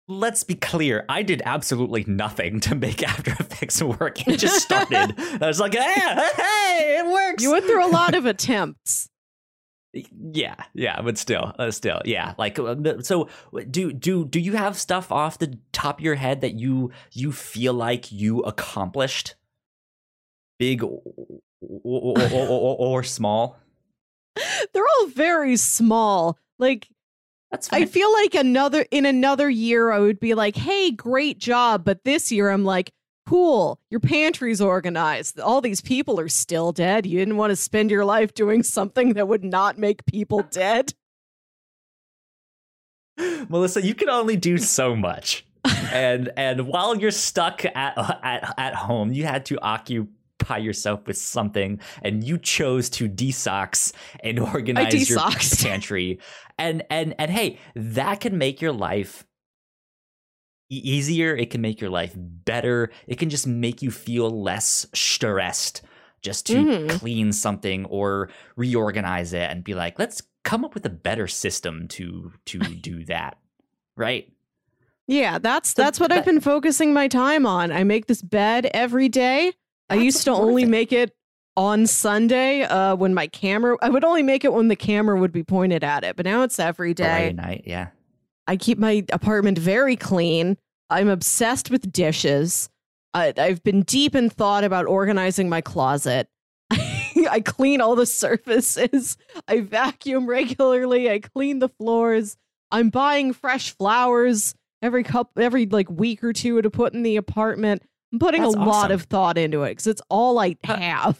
[0.08, 4.28] let's be clear, I did absolutely nothing to make After Effects work.
[4.28, 5.16] It just started.
[5.42, 7.44] I was like, hey, hey, it works.
[7.44, 9.10] You went through a lot of attempts.
[9.94, 12.34] Yeah, yeah, but still, uh, still, yeah.
[12.40, 13.30] Like, uh, so
[13.70, 17.32] do do do you have stuff off the top of your head that you you
[17.32, 19.36] feel like you accomplished,
[20.58, 21.00] big or,
[21.62, 23.60] or, or, or small?
[24.74, 26.40] They're all very small.
[26.58, 26.88] Like,
[27.54, 27.84] that's fine.
[27.84, 32.04] I feel like another in another year I would be like, "Hey, great job," but
[32.04, 32.92] this year I'm like,
[33.28, 35.40] cool, your pantry's organized.
[35.40, 37.06] All these people are still dead.
[37.06, 40.94] You didn't want to spend your life doing something that would not make people dead.
[43.50, 45.46] Melissa, you can only do so much.
[45.94, 50.10] and and while you're stuck at at at home, you had to occupy
[50.62, 55.20] yourself with something and you chose to de-socks and organize your
[55.62, 56.20] pantry
[56.58, 59.26] and and and hey that can make your life
[60.70, 61.36] easier.
[61.36, 62.92] It can make your life better.
[63.08, 65.82] It can just make you feel less stressed
[66.22, 66.98] just to mm-hmm.
[66.98, 71.88] clean something or reorganize it and be like, let's come up with a better system
[71.90, 73.38] to to do that.
[73.96, 74.32] Right?
[75.06, 77.72] Yeah, that's that's what I've been focusing my time on.
[77.72, 79.54] I make this bed every day.
[79.94, 80.70] I used to only it.
[80.70, 81.14] make it
[81.56, 85.32] on Sunday uh, when my camera I would only make it when the camera would
[85.32, 87.28] be pointed at it, but now it's every day.
[87.28, 87.90] Every night, yeah.
[88.48, 90.58] I keep my apartment very clean.
[90.90, 92.70] I'm obsessed with dishes.
[93.14, 96.28] I, I've been deep in thought about organizing my closet.
[96.72, 99.18] I clean all the surfaces.
[99.48, 101.10] I vacuum regularly.
[101.10, 102.36] I clean the floors.
[102.72, 107.16] I'm buying fresh flowers every couple every like week or two to put in the
[107.16, 107.84] apartment.
[108.14, 108.70] I'm putting That's a awesome.
[108.70, 111.20] lot of thought into it because it's all I have.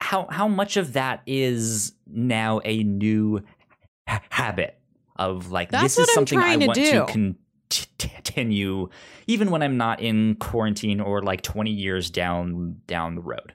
[0.00, 3.42] How how much of that is now a new
[4.08, 4.78] ha- habit?
[5.16, 7.06] of like That's this is something I to want do.
[7.06, 7.34] to
[7.98, 8.88] continue
[9.26, 13.52] even when I'm not in quarantine or like 20 years down down the road.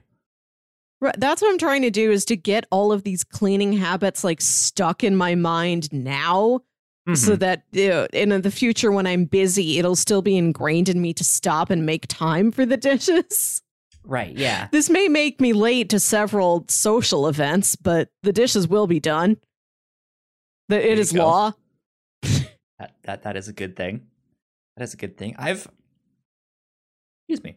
[1.00, 4.24] Right, that's what I'm trying to do is to get all of these cleaning habits
[4.24, 6.60] like stuck in my mind now
[7.12, 7.38] so Mhm.
[7.40, 11.24] that uh, in the future when I'm busy it'll still be ingrained in me to
[11.24, 13.62] stop and make time for the dishes.
[14.04, 14.68] right, yeah.
[14.72, 19.36] This may make me late to several social events, but the dishes will be done.
[20.68, 21.24] The, it you go.
[21.26, 21.52] law.
[22.78, 24.06] That that that is a good thing.
[24.76, 25.36] That is a good thing.
[25.38, 25.68] I've
[27.28, 27.56] excuse me.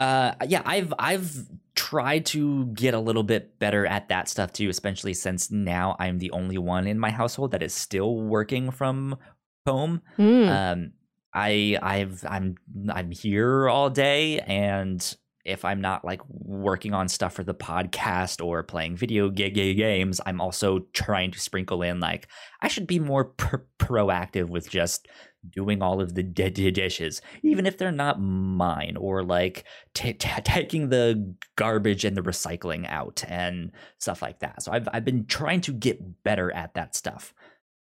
[0.00, 1.46] Uh yeah, I've I've
[1.78, 6.18] tried to get a little bit better at that stuff too, especially since now I'm
[6.18, 9.16] the only one in my household that is still working from
[9.64, 10.02] home.
[10.18, 10.48] Mm.
[10.48, 10.92] Um
[11.32, 12.56] I I've I'm
[12.90, 18.44] I'm here all day and if I'm not like working on stuff for the podcast
[18.44, 22.26] or playing video ga- ga- games, I'm also trying to sprinkle in like
[22.60, 25.06] I should be more pr- proactive with just
[25.48, 29.64] doing all of the d- d- dishes, even if they're not mine, or like
[29.94, 34.62] ta ta taking the garbage and the recycling out and stuff like that.
[34.62, 37.34] So I've I've been trying to get better at that stuff.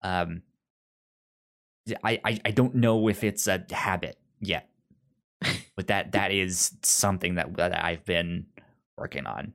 [0.02, 0.42] Um,
[2.02, 4.68] I I, I don't know if it's a habit yet,
[5.76, 8.46] but that that is something that that I've been
[8.96, 9.52] working on.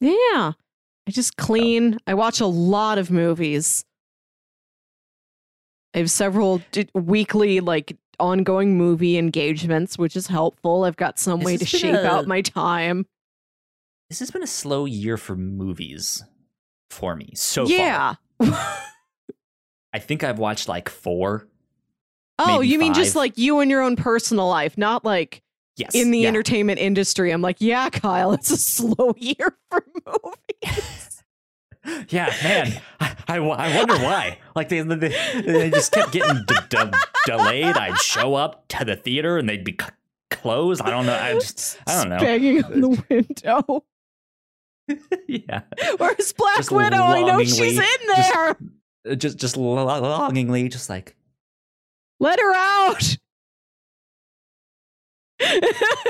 [0.00, 0.52] Yeah.
[1.06, 1.98] I just clean.
[2.06, 3.84] I watch a lot of movies.
[5.94, 10.84] I have several d- weekly, like, ongoing movie engagements, which is helpful.
[10.84, 13.06] I've got some This way to shape a- out my time.
[14.10, 16.22] This has been a slow year for movies
[16.90, 17.74] for me so far.
[17.76, 18.14] yeah.
[19.92, 21.46] I think I've watched like four.
[22.38, 25.40] oh, you mean just like you and your own personal life, not like
[25.76, 25.94] Yes.
[25.94, 26.28] in the yeah.
[26.28, 27.30] entertainment industry.
[27.32, 31.13] I'm like, yeah, Kyle, it's a slow year for movies.
[32.08, 32.80] Yeah, man.
[33.00, 34.38] I, I, I wonder why.
[34.56, 34.96] Like they, they,
[35.44, 36.78] they just kept getting d- d-
[37.26, 37.76] delayed.
[37.76, 39.88] I'd show up to the theater and they'd be c-
[40.30, 40.80] closed.
[40.80, 41.14] I don't know.
[41.14, 42.18] I just I don't know.
[42.18, 43.84] Banging on the window.
[45.28, 45.62] yeah.
[45.98, 46.96] Where's Black Just Widow?
[46.96, 48.56] I know she's in there.
[49.16, 51.14] Just just lo- longingly, just like
[52.20, 53.16] Let her out.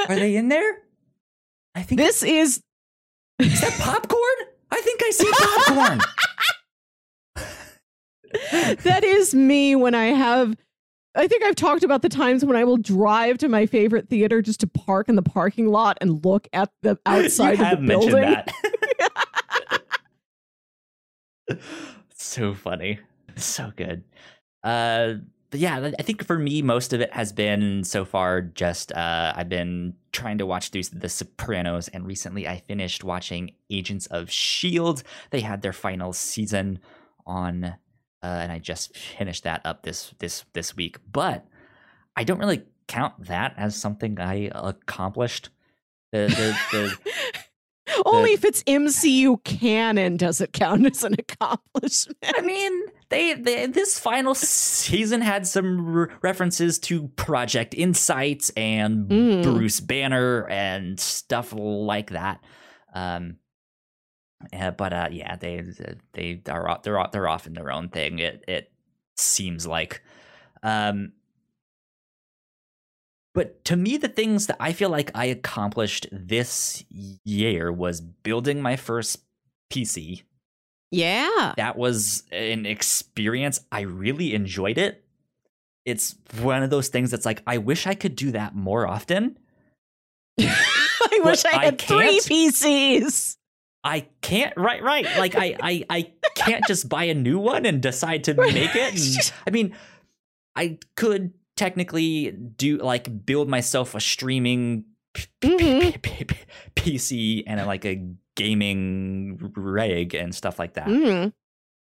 [0.09, 0.79] are they in there?
[1.75, 2.61] I think this is
[3.41, 4.53] is that popcorn.
[4.75, 6.01] I think I see popcorn.
[8.83, 10.57] that is me when I have.
[11.14, 14.43] I think I've talked about the times when I will drive to my favorite theater
[14.43, 17.79] just to park in the parking lot and look at the outside you of have
[17.79, 18.43] the mentioned building.
[21.49, 21.61] that.
[22.16, 22.99] so funny,
[23.37, 24.03] so good.
[24.64, 25.14] Uh,
[25.51, 29.35] but yeah, I think for me, most of it has been so far just uh,
[29.37, 34.31] I've been trying to watch through The Sopranos, and recently I finished watching Agents of
[34.31, 35.03] Shield.
[35.31, 36.79] They had their final season
[37.27, 37.75] on, uh,
[38.23, 40.99] and I just finished that up this this this week.
[41.11, 41.47] But
[42.17, 45.51] I don't really count that as something I accomplished.
[46.12, 47.11] The the, the
[48.07, 52.19] Only if it's MCU canon does it count as an accomplishment.
[52.25, 52.83] I mean,
[53.15, 59.43] they, they this final season had some re- references to Project Insight and Mm.
[59.43, 62.43] Bruce Banner and stuff like that.
[62.95, 63.37] Um,
[64.77, 65.62] but uh, yeah, they
[66.12, 68.19] they are they're they're off in their own thing.
[68.19, 68.73] It it
[69.17, 70.03] seems like.
[70.62, 71.12] Um,
[73.35, 78.62] but to me, the things that I feel like I accomplished this year was building
[78.62, 79.19] my first
[79.73, 80.23] PC
[80.91, 81.55] Yeah.
[81.57, 83.61] that was an experience.
[83.72, 85.05] I really enjoyed it.
[85.85, 89.39] It's one of those things that's like, I wish I could do that more often.
[90.41, 92.20] I wish I I had three.
[92.20, 93.37] PCs.
[93.82, 95.05] I can't, right, right.
[95.18, 98.95] Like, I, I, I can't just buy a new one and decide to make it.
[98.95, 99.76] And, I mean,
[100.57, 104.87] I could technically do, like, build myself a streaming
[105.43, 105.91] mm-hmm.
[105.91, 106.37] p- p- p-
[106.74, 110.87] p- PC and like a gaming rig and stuff like that.
[110.89, 111.32] Mm.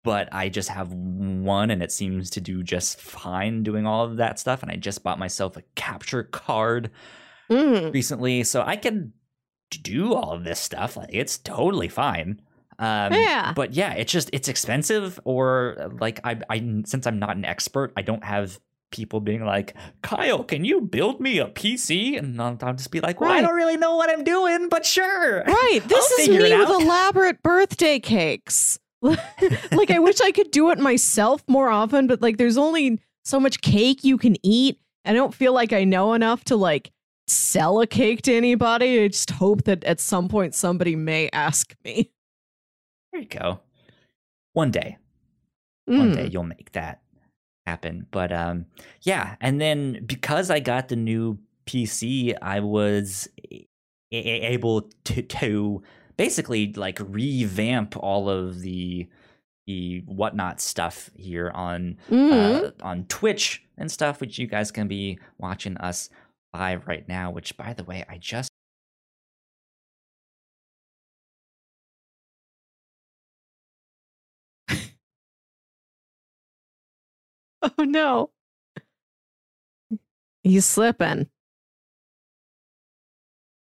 [0.04, 4.16] but I just have one and it seems to do just fine doing all of
[4.16, 4.60] that stuff.
[4.62, 6.90] And I just bought myself a capture card
[7.50, 7.92] Mm.
[7.92, 9.12] recently, so I can
[9.82, 10.96] do all of this stuff.
[10.96, 12.40] Like, it's totally fine.
[12.78, 13.52] Um, Yeah.
[13.54, 17.92] But yeah, it's just it's expensive, or like I, I since I'm not an expert,
[17.96, 18.58] I don't have
[18.92, 22.16] people being like, Kyle, can you build me a PC?
[22.16, 24.86] And I'll, I'll just be like, well, I don't really know what I'm doing, but
[24.86, 25.42] sure.
[25.42, 25.80] Right.
[25.86, 28.78] This is me with elaborate birthday cakes.
[29.02, 33.40] like I wish I could do it myself more often, but like there's only so
[33.40, 34.78] much cake you can eat.
[35.04, 36.92] I don't feel like I know enough to like
[37.26, 39.02] sell a cake to anybody.
[39.02, 42.12] I just hope that at some point somebody may ask me.
[43.12, 43.60] There you go.
[44.52, 44.98] One day.
[45.86, 46.14] One Mm.
[46.14, 47.01] day you'll make that
[47.66, 48.06] happen.
[48.10, 48.66] But um,
[49.02, 53.66] yeah, and then because I got the new PC, I was a-
[54.12, 55.82] able to to
[56.16, 59.08] basically like revamp all of the
[59.66, 62.64] the Whatnauts stuff here on Mhm.
[62.64, 66.10] uh, on Twitch and stuff, which you guys can be watching us
[66.52, 67.30] live right now.
[67.30, 68.50] Which, by the way, I just
[77.78, 78.30] oh no.
[80.42, 81.28] He's slipping.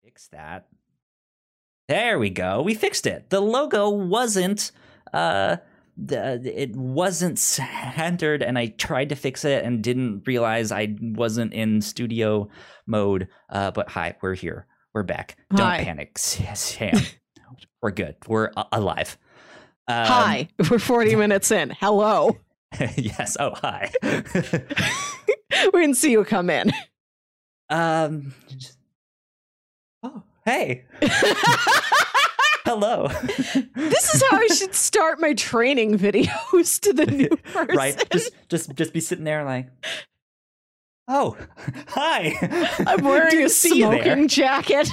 [0.05, 0.66] Fix that.
[1.88, 2.62] There we go.
[2.62, 3.30] We fixed it.
[3.30, 4.72] The logo wasn't
[5.12, 5.57] uh
[5.97, 11.53] the, it wasn't centered and I tried to fix it and didn't realize I wasn't
[11.53, 12.49] in studio
[12.86, 13.28] mode.
[13.51, 14.66] Uh but hi, we're here.
[14.92, 15.36] We're back.
[15.53, 15.57] Hi.
[15.76, 16.99] Don't panic, Sam.
[17.82, 18.16] we're good.
[18.26, 19.18] We're a- alive.
[19.86, 20.49] Um, Hi.
[20.70, 21.68] We're 40 minutes in.
[21.78, 22.38] Hello.
[22.97, 23.37] yes.
[23.41, 23.91] Oh, hi.
[24.03, 26.72] we didn't see you come in.
[27.70, 28.79] um just-
[30.03, 30.85] Oh, hey.
[32.66, 33.09] Hello.
[33.75, 37.77] this is how I should start my training videos to the new person.
[37.77, 39.68] right just just just be sitting there like
[41.09, 41.37] oh
[41.89, 42.35] hi
[42.87, 44.03] I'm wearing a see you there.
[44.05, 44.89] smoking jacket.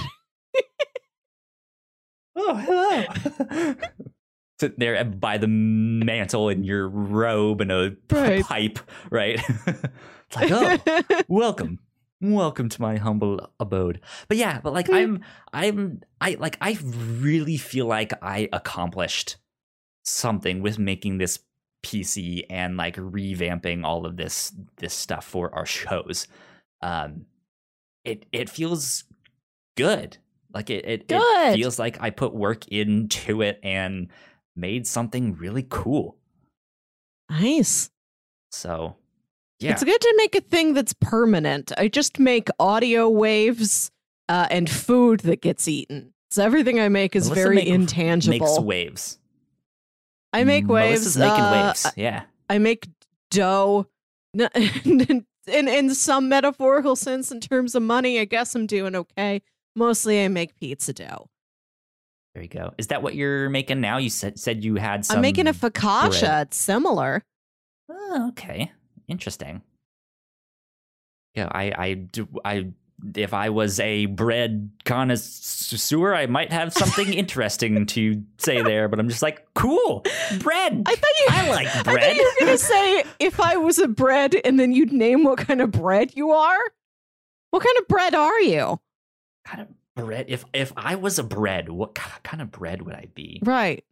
[2.36, 3.76] oh hello
[4.62, 8.44] sitting there by the mantle in your robe and a Right.
[8.44, 9.42] pipe right?
[10.34, 11.80] It's like oh welcome.
[12.22, 14.00] Welcome to my humble abode.
[14.30, 19.38] But yeah but like i'm i'm i like i really feel like i accomplished
[20.06, 21.40] something with making this
[21.84, 26.28] pc and like revamping all of this this stuff for our shows.
[26.82, 27.26] Um
[28.06, 29.04] it it feels
[29.76, 30.18] good.
[30.54, 34.08] Like it it, it feels like i put work into it and
[34.56, 36.18] made something really cool
[37.30, 37.90] nice.
[38.52, 38.96] so
[39.60, 41.72] yeah It's good to make a thing that's permanent.
[41.78, 43.92] I just make audio waves
[44.28, 46.14] uh, and food that gets eaten.
[46.32, 48.40] So everything I make is Melissa very make- intangible.
[48.40, 49.20] makes waves
[50.34, 51.02] I make waves.
[51.02, 52.88] Melissa's making uh, waves yeah I make
[53.30, 53.88] dough.
[55.48, 59.42] In, in some metaphorical sense, in terms of money, I guess I'm doing okay.
[59.76, 61.30] Mostly, I make pizza dough.
[62.34, 62.74] There you go.
[62.78, 63.98] Is that what you're making now?
[63.98, 65.18] You said said you had some.
[65.18, 66.22] I'm making a focaccia.
[66.22, 66.48] bread.
[66.48, 67.24] It's similar.
[67.90, 68.72] Oh, okay,
[69.08, 69.62] interesting.
[71.36, 72.28] Yeah, I, I do.
[72.46, 72.68] I
[73.16, 78.88] if I was a bread connoisseur, I might have something interesting to say there.
[78.88, 80.06] But I'm just like, cool,
[80.40, 80.84] bread.
[80.86, 81.28] I thought you.
[81.30, 82.00] I like I bread.
[82.02, 85.40] thought you were gonna say if I was a bread, and then you'd name what
[85.40, 86.60] kind of bread you are.
[87.50, 88.80] What kind of bread are you?
[89.44, 89.68] kind of
[90.06, 90.26] bread.
[90.28, 93.42] If if I was a bread, what kind of bread would I be?
[93.44, 93.84] Right.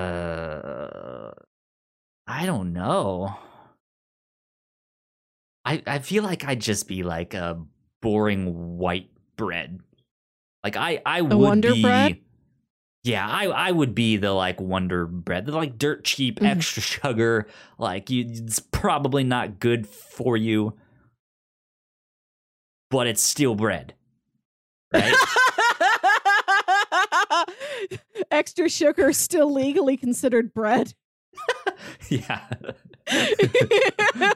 [0.00, 1.30] Uh,
[2.26, 3.36] I don't know.
[5.64, 7.62] I I feel like I'd just be like a
[8.00, 9.80] boring white bread.
[10.64, 11.82] Like I I would Wonder be.
[11.82, 12.18] Bread?
[13.02, 15.46] Yeah, I I would be the like Wonder Bread.
[15.46, 16.46] They're like dirt cheap, Mhm.
[16.46, 17.46] extra sugar.
[17.78, 20.74] Like you, it's probably not good for you,
[22.90, 23.94] but it's still bread,
[24.92, 25.14] right?
[28.30, 30.94] Extra sugar still legally considered bread.
[32.08, 32.46] yeah.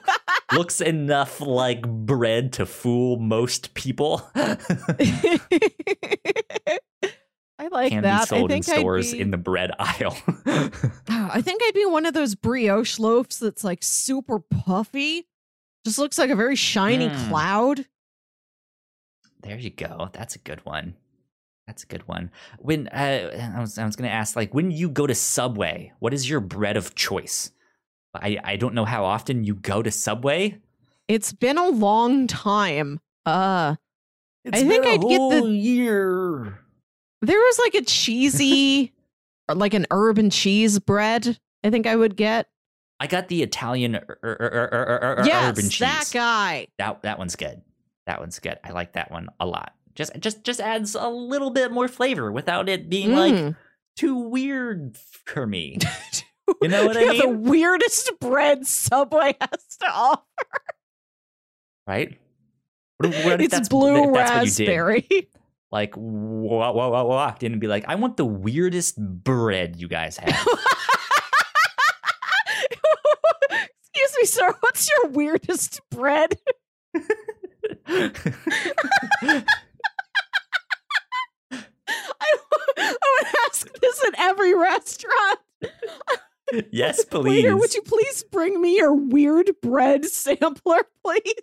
[0.53, 4.23] looks enough like bread to fool most people.
[4.37, 4.57] I
[7.71, 8.23] like Can that.
[8.23, 10.17] be sold I in think stores I'd be, in the bread aisle.
[10.47, 10.71] Oh,
[11.33, 15.27] I think I'd be one of those brioche loaves that's like super puffy.
[15.85, 17.29] Just looks like a very shiny Mm.
[17.29, 17.87] cloud.
[19.45, 20.09] There you go.
[20.13, 20.95] That's a good one.
[21.67, 22.31] That's a good one.
[22.59, 25.93] When uh, I was, I was going to ask, like, when you go to Subway,
[25.99, 27.53] what is your bread of choice?
[28.15, 30.61] I, I don't know how often you go to Subway.
[31.09, 33.01] It's been a long time.
[33.27, 33.77] Uh
[34.45, 36.59] It's I think I'd get the- year.
[37.23, 38.93] there was like a cheesy
[39.49, 42.47] or like an herb and cheese bread I think I would get.
[43.01, 45.79] I got the Italian ur- ur- ur- ur- ur- ur- yes, herb and cheese.
[45.81, 46.67] that guy.
[46.79, 47.63] that that one's good.
[48.07, 48.59] That one's good.
[48.65, 49.73] I like that one a lot.
[49.95, 53.57] Just just just adds a little bit more flavor without it being like Mm.
[53.97, 55.79] too weird for me.
[56.61, 60.23] You know what I Yeah, The weirdest bread Subway has to offer.
[61.87, 62.19] Right?
[62.99, 64.69] What, what It's blue if that's what you did?
[64.69, 65.09] raspberry.
[65.73, 69.89] Like wa- wa- wa- walked in and be like, I want the weirdest bread you
[69.89, 70.47] guys have.
[73.51, 74.55] Excuse me, sir.
[74.61, 76.39] What's your weirdest bread?
[77.87, 78.11] I,
[82.77, 85.39] I would ask this at every restaurant.
[86.71, 87.25] yes, please.
[87.45, 91.35] Waiter, would you please bring me your weird bread sampler, please?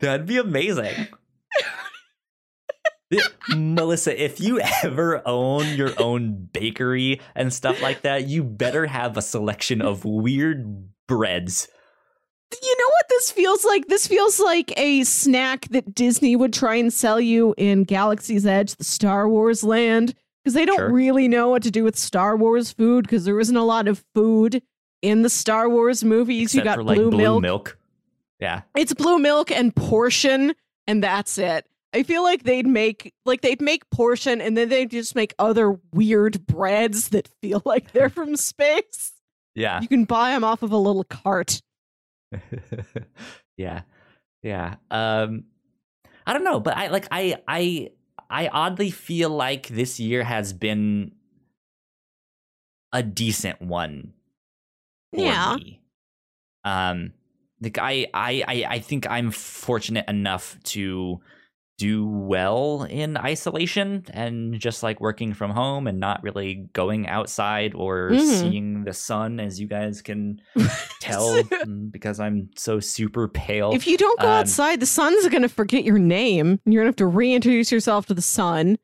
[0.00, 1.08] That'd be amazing.
[3.54, 9.16] Melissa, if you ever own your own bakery and stuff like that, you better have
[9.16, 11.68] a selection of weird breads.
[12.52, 13.86] You know what this feels like?
[13.88, 18.74] This feels like a snack that Disney would try and sell you in Galaxy's Edge,
[18.76, 20.90] the Star Wars land, because they don't Sure.
[20.92, 24.04] really know what to do with Star Wars food because there isn't a lot of
[24.14, 24.62] food
[25.02, 26.54] in the Star Wars movies.
[26.54, 27.78] you got for like blue, blue milk.
[28.40, 28.62] Yeah.
[28.76, 30.54] It's blue milk and portion,
[30.86, 31.66] and that's it.
[31.92, 35.78] I feel like they'd make like they'd make portion and then they'd just make other
[35.92, 39.12] weird breads that feel like they're from space.
[39.54, 39.80] Yeah.
[39.80, 41.62] You can buy them off of a little cart.
[43.56, 43.82] yeah.
[44.42, 44.76] Yeah.
[44.90, 45.44] Um
[46.26, 47.90] I don't know, but I like I I
[48.30, 51.12] I oddly feel like this year has been
[52.92, 54.12] a decent one
[55.14, 55.56] for Yeah.
[55.56, 55.82] me.
[56.64, 57.12] Um
[57.60, 61.20] like I, I I I think I'm fortunate enough to
[61.78, 67.74] do well in isolation and just like working from home and not really going outside
[67.74, 68.20] or Mhm.
[68.40, 70.40] seeing the sun as you guys can
[71.02, 73.72] tell mm, because I'm so super pale.
[73.74, 76.60] If you don't go Um, outside, the sun's going to forget your name.
[76.64, 78.78] and You're going to have to reintroduce yourself to the sun.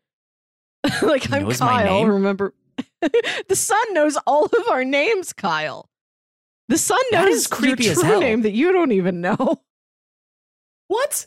[1.03, 2.05] like I'm Kyle.
[2.05, 2.53] Remember,
[3.49, 5.89] the sun knows all of our names, Kyle.
[6.69, 9.63] The sun knows creepy your true name that you don't even know.
[10.89, 11.27] What?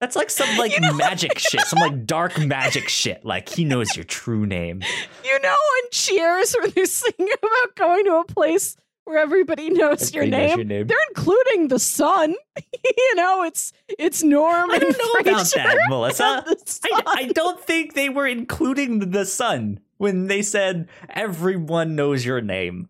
[0.00, 3.24] That's like some like You know- magic shit, some like dark magic shit.
[3.24, 4.82] Like he knows your true name.
[5.24, 10.12] You know, in Cheers, when they're singing about going to a place where everybody knows
[10.12, 10.86] your Everybody knows name, your name.
[10.86, 12.34] they're including the sun.
[12.84, 14.70] you know, it's it's Norm.
[14.70, 16.44] I and don't know about that, Melissa.
[16.84, 17.02] I.
[17.06, 22.88] I don't think they were including the sun when they said everyone knows your name.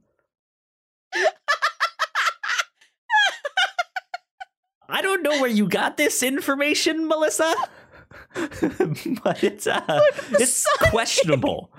[4.89, 7.55] I don't know where you got this information, Melissa,
[8.35, 10.91] but it's uh, the it's sun.
[10.91, 11.71] questionable.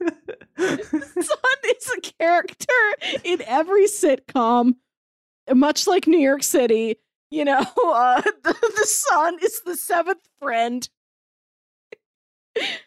[0.00, 0.78] Sun
[1.76, 2.72] is a character
[3.22, 4.74] in every sitcom,
[5.52, 6.96] much like New York City.
[7.30, 10.88] You know, uh, the, the sun is the seventh friend.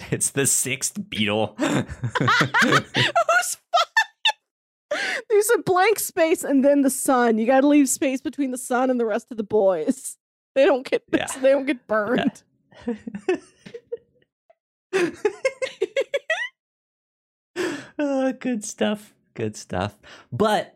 [0.10, 1.56] It's the sixth beetle.
[1.60, 3.58] Who's?
[5.30, 7.38] There's a blank space and then the sun.
[7.38, 10.18] You got to leave space between the sun and the rest of the boys.
[10.54, 11.28] They don't get Yeah.
[11.40, 12.44] they don't get burned.
[17.98, 19.14] Uh, good stuff.
[19.34, 19.98] Good stuff.
[20.32, 20.76] But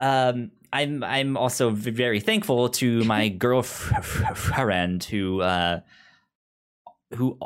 [0.00, 5.80] um, I'm I'm also very thankful to my girlfriend who uh,
[7.14, 7.38] who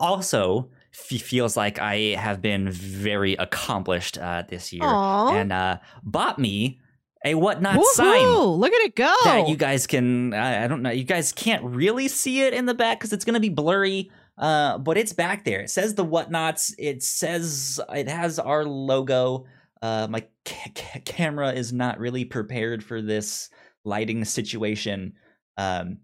[0.00, 5.34] also feels like I have been very accomplished uh, this year Aw.
[5.34, 6.80] and uh, bought me
[7.24, 7.84] a Whatnauts Woohoo!
[7.94, 9.14] sign Look at it go.
[9.24, 12.66] that you guys can I, I don't know you guys can't really see it in
[12.66, 16.04] the back because it's gonna be blurry uh but it's back there it says the
[16.04, 19.44] Whatnauts it says it has our logo
[19.82, 23.50] uh my ca- ca- camera is not really prepared for this
[23.84, 25.12] lighting situation
[25.58, 25.98] um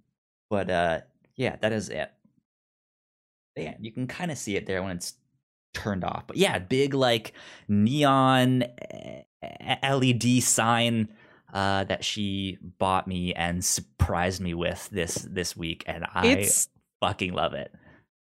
[0.51, 1.01] but uh
[1.36, 2.11] yeah that is it
[3.63, 5.15] yeah you can kind of see it there when it's
[5.75, 7.33] turned off but yeah big like
[7.69, 9.23] neon eh,
[9.95, 11.09] led sign
[11.53, 16.69] uh, that she bought me and surprised me with this this week, and I it's
[17.01, 17.73] fucking love it.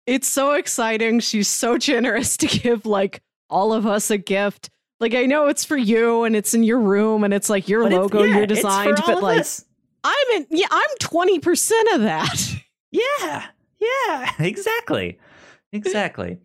[0.06, 1.18] it's so exciting.
[1.20, 3.20] She's so generous to give like
[3.50, 4.70] all of us a gift.
[5.00, 7.82] Like I know it's for you and it's in your room and it's like your
[7.84, 9.64] But logo yeah, you're it's for designed, all but like us.
[10.04, 12.54] I'm in yeah, I'm 20% of that.
[12.92, 13.46] yeah,
[13.80, 15.18] yeah, exactly,
[15.72, 16.38] exactly.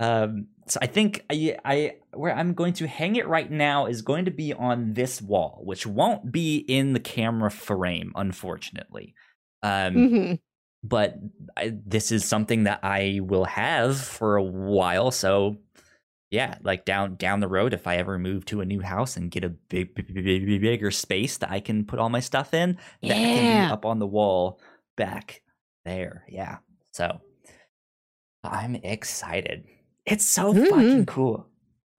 [0.00, 4.00] um, so I think I, I where I'm going to hang it right now is
[4.02, 9.14] going to be on this wall, which won't be in the camera frame, unfortunately.
[9.62, 10.38] Um, Mhm.
[10.82, 11.16] but
[11.56, 15.10] I, this is something that I will have for a while.
[15.10, 15.58] So
[16.30, 19.30] yeah, like down down the road, if I ever move to a new house and
[19.30, 22.54] get a big, big, big, big- bigger space that I can put all my stuff
[22.54, 23.66] in, that can Yeah.
[23.68, 24.60] be up on the wall
[24.96, 25.42] back
[25.84, 26.24] there.
[26.28, 26.58] Yeah.
[26.92, 27.20] So
[28.44, 29.64] I'm excited.
[30.06, 30.68] It's so Mhm.
[30.68, 31.46] fucking cool.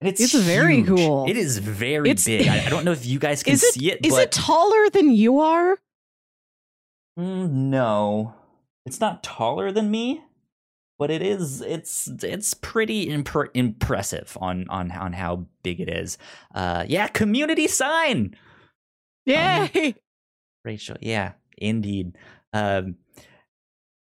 [0.00, 1.26] And It's, It's very cool.
[1.28, 2.46] It is very It's- big.
[2.48, 4.90] I, I don't know if you guys can it- see it, Is but it taller
[4.90, 5.78] than you are?
[7.18, 8.34] Mm, no,
[8.84, 10.22] it's not taller than me,
[10.98, 11.62] but it is.
[11.62, 16.18] It's it's pretty impre- impressive on on on how big it is.
[16.54, 18.36] Uh, yeah, community sign,
[19.24, 19.94] Yay.
[20.64, 20.96] Rachel.
[21.00, 22.16] Yeah, indeed.
[22.52, 22.96] Um,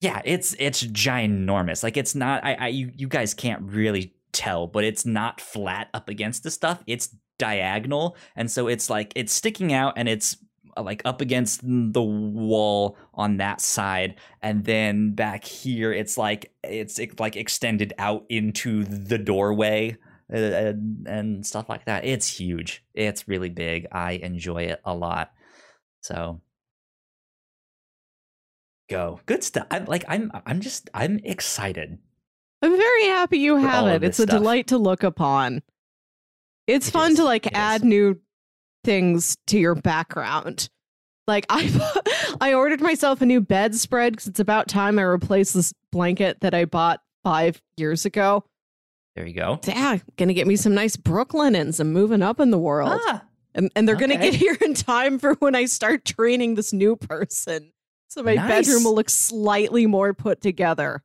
[0.01, 1.83] yeah, it's it's ginormous.
[1.83, 2.43] Like it's not.
[2.43, 6.51] I, I you you guys can't really tell, but it's not flat up against the
[6.51, 6.81] stuff.
[6.87, 10.37] It's diagonal, and so it's like it's sticking out, and it's
[10.77, 16.53] uh, like up against the wall on that side and then back here it's like
[16.63, 19.97] it's like extended out into the doorway
[20.31, 24.93] uh, and, and stuff like that it's huge it's really big i enjoy it a
[24.93, 25.31] lot
[26.01, 26.39] so
[28.89, 31.97] go good stuff i'm like i'm i'm just i'm excited
[32.61, 34.03] I'm very happy you have it.
[34.03, 34.37] It's a stuff.
[34.37, 35.61] delight to look upon.
[36.67, 37.17] It's It fun is.
[37.19, 37.85] to like It add is.
[37.85, 38.19] new
[38.83, 40.67] things to your background.
[41.25, 45.73] Like I I ordered myself a new bedspread because it's about time I replaced this
[45.93, 48.43] blanket that I bought five years ago.
[49.15, 51.79] there you go yeah, gonna get me some nice Brooklinens.
[51.79, 52.99] I'm moving up in the world.
[53.05, 53.23] ah,
[53.55, 56.97] and, and they're gonna get here in time for when I start training this new
[56.97, 57.71] person.
[58.09, 58.65] So my Nice.
[58.65, 61.03] bedroom will look slightly more put together.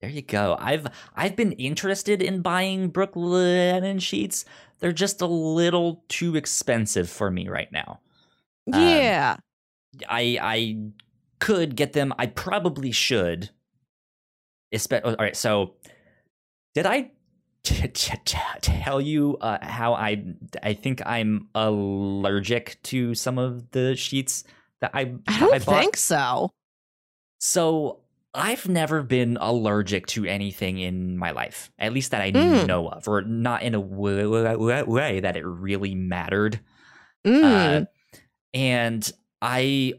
[0.00, 0.56] There you go.
[0.58, 4.44] I've I've been interested in buying Brooklinen sheets.
[4.80, 8.00] They're just a little too expensive for me right now.
[8.72, 9.36] Um, Yeah.
[10.08, 10.76] I I
[11.40, 12.12] could get them.
[12.18, 13.50] I probably should.
[14.74, 15.36] Espe- all right.
[15.36, 15.74] So,
[16.74, 17.12] did I
[17.62, 20.24] t- t- t- tell you uh, how I
[20.62, 24.44] I think I'm allergic to some of the sheets
[24.84, 26.52] that I I don't I think so.
[27.38, 28.00] So
[28.34, 32.66] I've never been allergic to anything in my life, at least that I Mm.
[32.66, 36.60] know of, or not in a way, that it really mattered.
[37.24, 37.44] Mm.
[37.82, 37.84] Uh,
[38.52, 39.94] and I,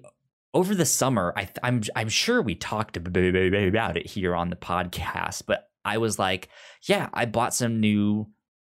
[0.54, 4.36] over the summer, I, I'm I'm sure we talked ab- ab- ab- about it here
[4.36, 6.50] on the podcast, but I was like,
[6.84, 8.28] yeah, I bought some new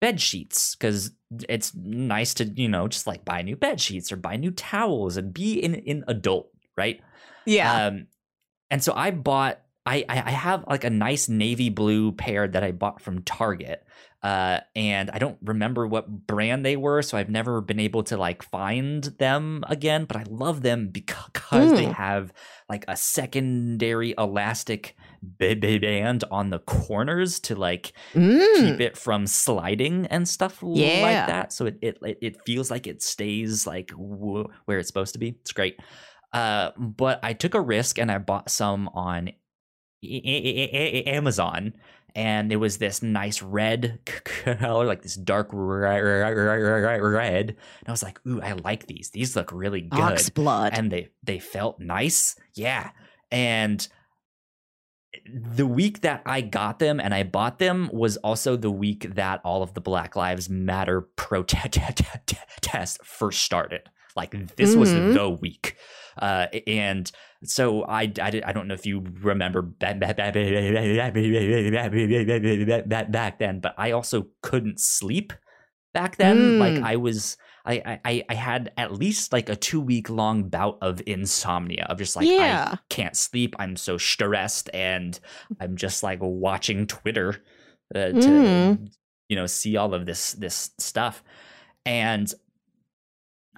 [0.00, 1.10] bed sheets because
[1.48, 5.16] it's nice to you know just like buy new bed sheets or buy new towels
[5.16, 7.00] and be in an adult, right?
[7.46, 7.86] yeah.
[7.86, 8.06] Um,
[8.70, 9.60] and so I bought.
[9.86, 13.84] I I have like a nice navy blue pair that I bought from Target.
[14.22, 18.16] Uh, and I don't remember what brand they were, so I've never been able to
[18.18, 20.04] like find them again.
[20.04, 21.94] But I love them because they Mm.
[21.94, 22.32] have
[22.68, 28.56] like a secondary elastic band on the corners to like Mm.
[28.56, 31.02] keep it from sliding and stuff Yeah.
[31.02, 31.52] like that.
[31.52, 35.28] So it, it it feels like it stays like w- where it's supposed to be.
[35.40, 35.78] It's great.
[36.32, 39.30] Uh, but I took a risk and I bought some on
[41.06, 41.72] Amazon,
[42.14, 46.00] and it was this nice red color, like this dark red.
[47.50, 47.56] And
[47.86, 49.10] I was like, "Ooh, I like these.
[49.10, 50.72] These look really good." Ox blood.
[50.74, 52.90] and they they felt nice yeah
[53.30, 53.86] and
[55.26, 59.40] the week that i got them and i bought them was also the week that
[59.44, 61.78] all of the black lives matter protest
[63.04, 63.82] first started
[64.16, 65.14] like this was Mhm.
[65.14, 65.76] the week
[66.20, 67.10] uh, and
[67.44, 70.34] so I, I, I don't know if you remember back, back, back,
[72.88, 75.32] back, back then but i also couldn't sleep
[76.00, 76.84] back then like Mm.
[76.92, 77.36] i was
[77.66, 81.98] I, I I had at least like a two week long bout of insomnia of
[81.98, 82.70] just like Yeah.
[82.72, 83.54] I can't sleep.
[83.58, 85.12] I'm so stressed, and
[85.60, 87.28] I'm just like watching Twitter
[87.94, 88.88] uh, to Mm.
[89.28, 91.22] you know see all of this this stuff,
[91.84, 92.32] and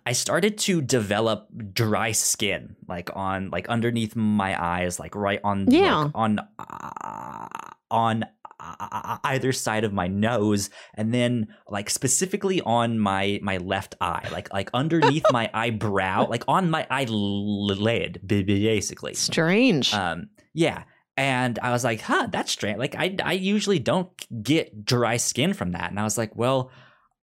[0.04, 5.66] I started to develop dry skin like on like underneath my eyes, like right on
[5.66, 6.10] like, Yeah.
[6.14, 7.48] on uh,
[7.92, 8.24] on
[9.24, 14.52] either side of my nose and then like specifically on my my left eye like
[14.52, 19.14] like underneath my eyebrow like on my eyelid basically.
[19.14, 19.92] Strange.
[19.94, 20.84] um yeah.
[21.16, 24.08] And i was like huh that's strange like i i usually don't
[24.42, 25.90] get dry skin from that.
[25.90, 26.70] And i was like well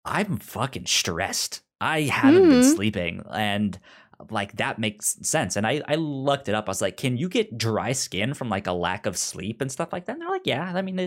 [0.06, 1.62] i'm fucking stressed.
[1.82, 2.76] I haven't been Mhm.
[2.76, 3.24] sleeping.
[3.32, 3.80] And
[4.30, 7.30] like that makes sense and i i looked it up i was like can you
[7.30, 10.30] get dry skin from like a lack of sleep and stuff like that and they're
[10.30, 11.00] like yeah i mean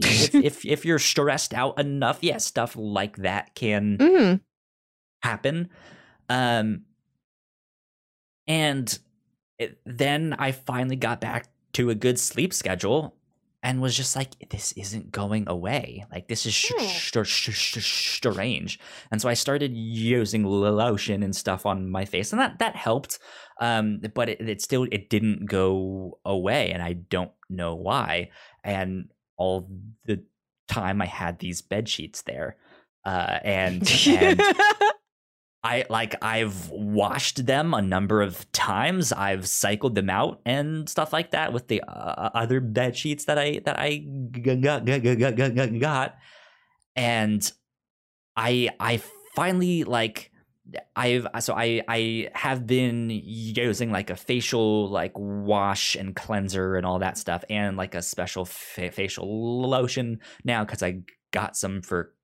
[0.00, 4.40] if, if if you're stressed out enough yeah stuff like that can Mm.
[5.22, 5.68] happen.
[6.30, 6.82] Um,
[8.46, 8.98] and
[9.58, 13.14] it, then I finally got back to a good sleep schedule
[13.62, 16.04] and was just like, this isn't going away.
[16.12, 16.72] Like, this is sh-
[17.24, 18.78] sh- sh- strange.
[19.10, 23.18] And so I started using lotion and stuff on my face, and that that helped.
[23.60, 28.30] Um, but it, it still it didn't go away, and I don't know why.
[28.62, 29.68] And all
[30.04, 30.22] the
[30.68, 32.56] time I had these bed sheets there,
[33.04, 34.40] uh, and and
[35.62, 39.12] I like I've washed them a number of times.
[39.12, 43.38] I've cycled them out and stuff like that with the uh, other bed sheets that
[43.38, 46.16] I that I g- g- g- g- g- g- got,
[46.94, 47.50] and
[48.36, 49.02] I I
[49.34, 50.30] finally like
[50.94, 56.86] I've so I I have been using like a facial like wash and cleanser and
[56.86, 61.00] all that stuff, and like a special fa- facial lotion now because I
[61.32, 62.14] got some for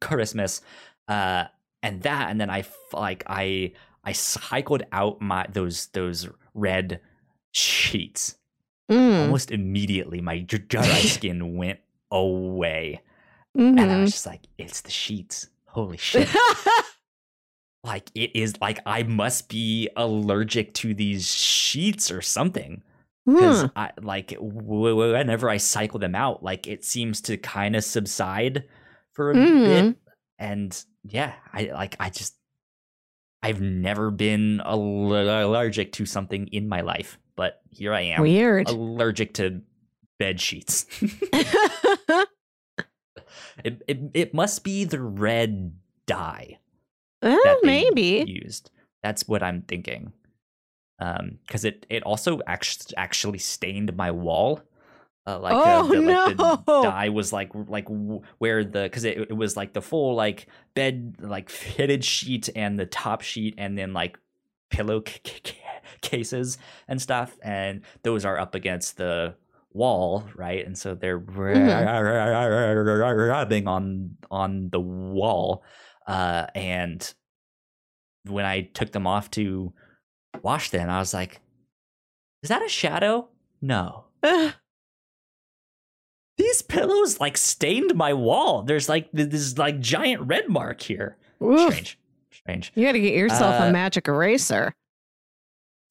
[0.00, 0.60] Christmas,
[1.08, 1.44] uh,
[1.82, 3.72] and that, and then I like I
[4.04, 7.00] I cycled out my those those red
[7.52, 8.36] sheets
[8.90, 9.20] Mm.
[9.22, 10.20] almost immediately.
[10.20, 11.78] My dry skin went
[12.10, 13.00] away,
[13.56, 13.80] Mhm.
[13.80, 16.28] and I was just like, "It's the sheets." Holy shit!
[17.84, 22.82] like it is like I must be allergic to these sheets or something
[23.24, 23.66] because Hmm.
[23.76, 28.64] I like whenever I cycle them out, like it seems to kind of subside
[29.12, 29.64] for a Mhm.
[29.64, 29.96] bit,
[30.40, 32.34] and yeah, I like I just
[33.42, 38.68] I've never been allergic to something in my life, but here I am Weird.
[38.68, 39.60] allergic to
[40.18, 40.86] bed sheets.
[43.62, 45.74] it, it it must be the red
[46.06, 46.58] dye
[47.22, 48.24] that maybe.
[48.26, 48.70] used.
[49.02, 50.12] That's what I'm thinking.
[50.98, 54.60] Um, because it it also actually stained my wall.
[55.36, 56.56] Uh, like Oh, the, the, like no.
[56.66, 57.86] the dye was like like
[58.38, 62.78] where the because it, it was like the full like bed like fitted sheet and
[62.78, 64.18] the top sheet and then like
[64.70, 65.02] pillow
[66.00, 66.58] cases
[66.88, 69.34] and stuff and those are up against the
[69.72, 71.68] wall right and so they're rubbing
[73.68, 75.62] on on the wall
[76.06, 77.14] uh and
[78.24, 79.72] when i took them off to
[80.42, 81.40] wash them i was like
[82.42, 83.28] is that a shadow
[83.60, 84.52] no Ugh.
[86.40, 91.72] these pillows like stained my wall there's like this like giant red mark here Oof.
[91.72, 91.98] strange
[92.32, 94.74] strange You got to get yourself Uh, a magic eraser.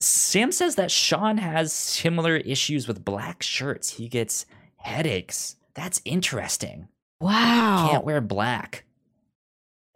[0.01, 3.89] Sam says that Sean has similar issues with black shirts.
[3.97, 4.45] He gets
[4.77, 5.57] headaches.
[5.75, 6.87] That's interesting.
[7.19, 7.89] Wow.
[7.91, 8.85] Can't wear black.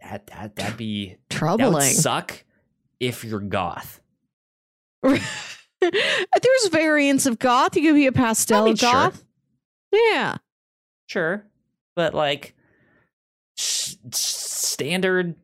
[0.02, 1.92] That that that'd be that Troubling.
[1.94, 2.44] suck
[3.00, 4.00] if you're goth.
[5.02, 7.76] There's variants of goth.
[7.76, 8.92] You could be a pastel I mean, sure.
[8.92, 9.24] goth.
[9.92, 10.36] Yeah.
[11.14, 11.46] Sure,
[11.94, 12.54] but like
[13.56, 15.36] s- s- standard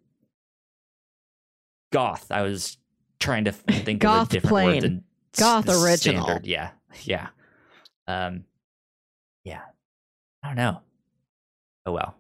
[1.93, 2.27] goth.
[2.33, 2.77] I was
[3.21, 4.67] trying to think Goth of a different plain.
[4.75, 5.05] word than
[5.35, 6.25] s- Goth original.
[6.25, 6.47] Standard.
[6.47, 6.71] Yeah,
[7.05, 7.29] yeah,
[8.09, 8.45] um,
[9.45, 9.61] yeah.
[10.43, 10.81] I don't know.
[11.87, 12.17] Oh well.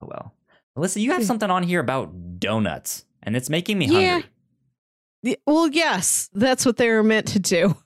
[0.00, 0.34] Oh well.
[0.76, 4.12] Melissa, you have something on here about donuts, and it's making me Yeah.
[4.12, 5.36] hungry.
[5.46, 7.76] Well, yes, that's what they were meant to do.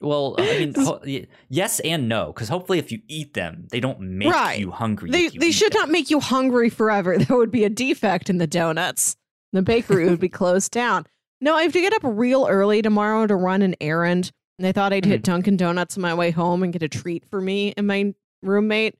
[0.00, 1.02] Well, I mean, ho-
[1.48, 4.58] yes and no, because hopefully, if you eat them, they don't make Right.
[4.58, 5.10] you hungry.
[5.10, 5.82] They you they should them.
[5.82, 7.16] not make you hungry forever.
[7.18, 9.16] That would be a defect in the donuts.
[9.52, 11.06] The bakery would be closed down.
[11.40, 14.30] No, I have to get up real early tomorrow to run an errand.
[14.58, 15.32] And I thought I'd hit mm-hmm.
[15.32, 18.94] Dunkin' Donuts on my way home and get a treat for me and my roommate.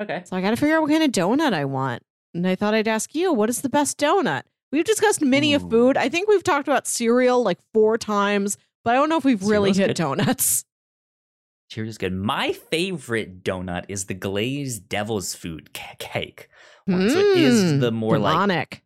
[0.00, 0.22] Okay.
[0.24, 2.02] So I got to figure out what kind of donut I want.
[2.34, 4.42] And I thought I'd ask you, what is the best donut?
[4.72, 5.96] We've discussed many of food.
[5.96, 9.42] I think we've talked about cereal like four times, but I don't know if we've
[9.42, 9.96] really Cereal's hit good.
[9.96, 10.64] donuts.
[11.70, 12.12] Cheers good.
[12.12, 16.48] My favorite donut is the glazed devil's food ca- cake.
[16.86, 17.08] one.
[17.10, 18.82] So it is Mm, the more like demonic.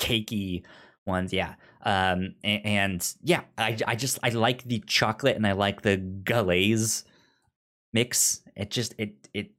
[0.00, 0.64] cakey
[1.04, 1.54] ones, yeah.
[1.82, 5.96] Um, and, and yeah, I, I just I like the chocolate and I like the
[5.96, 7.04] glaze
[7.92, 8.42] mix.
[8.56, 9.50] It just it it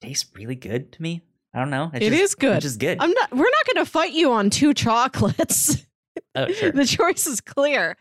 [0.00, 1.22] tastes really good to me.
[1.54, 1.90] I don't know.
[1.94, 2.56] It's It just, is good.
[2.56, 2.98] It's just good.
[3.00, 3.30] I'm not.
[3.32, 5.84] We're not going to fight you on two chocolates.
[6.36, 6.70] oh sure.
[6.72, 7.96] the choice is clear.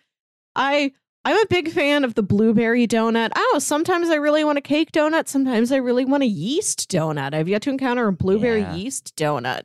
[0.56, 0.92] I
[1.28, 3.32] I'm a big fan of the blueberry donut.
[3.36, 5.28] Oh, sometimes I really want a cake donut.
[5.28, 7.34] Sometimes I really want a yeast donut.
[7.34, 8.76] I've yet to encounter a blueberry Yeah.
[8.76, 9.64] yeast donut.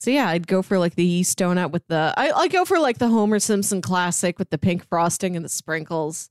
[0.00, 2.14] So yeah, I'd go for like the yeast donut with the.
[2.16, 5.50] I I go for like the Homer Simpson classic with the pink frosting and the
[5.50, 6.30] sprinkles.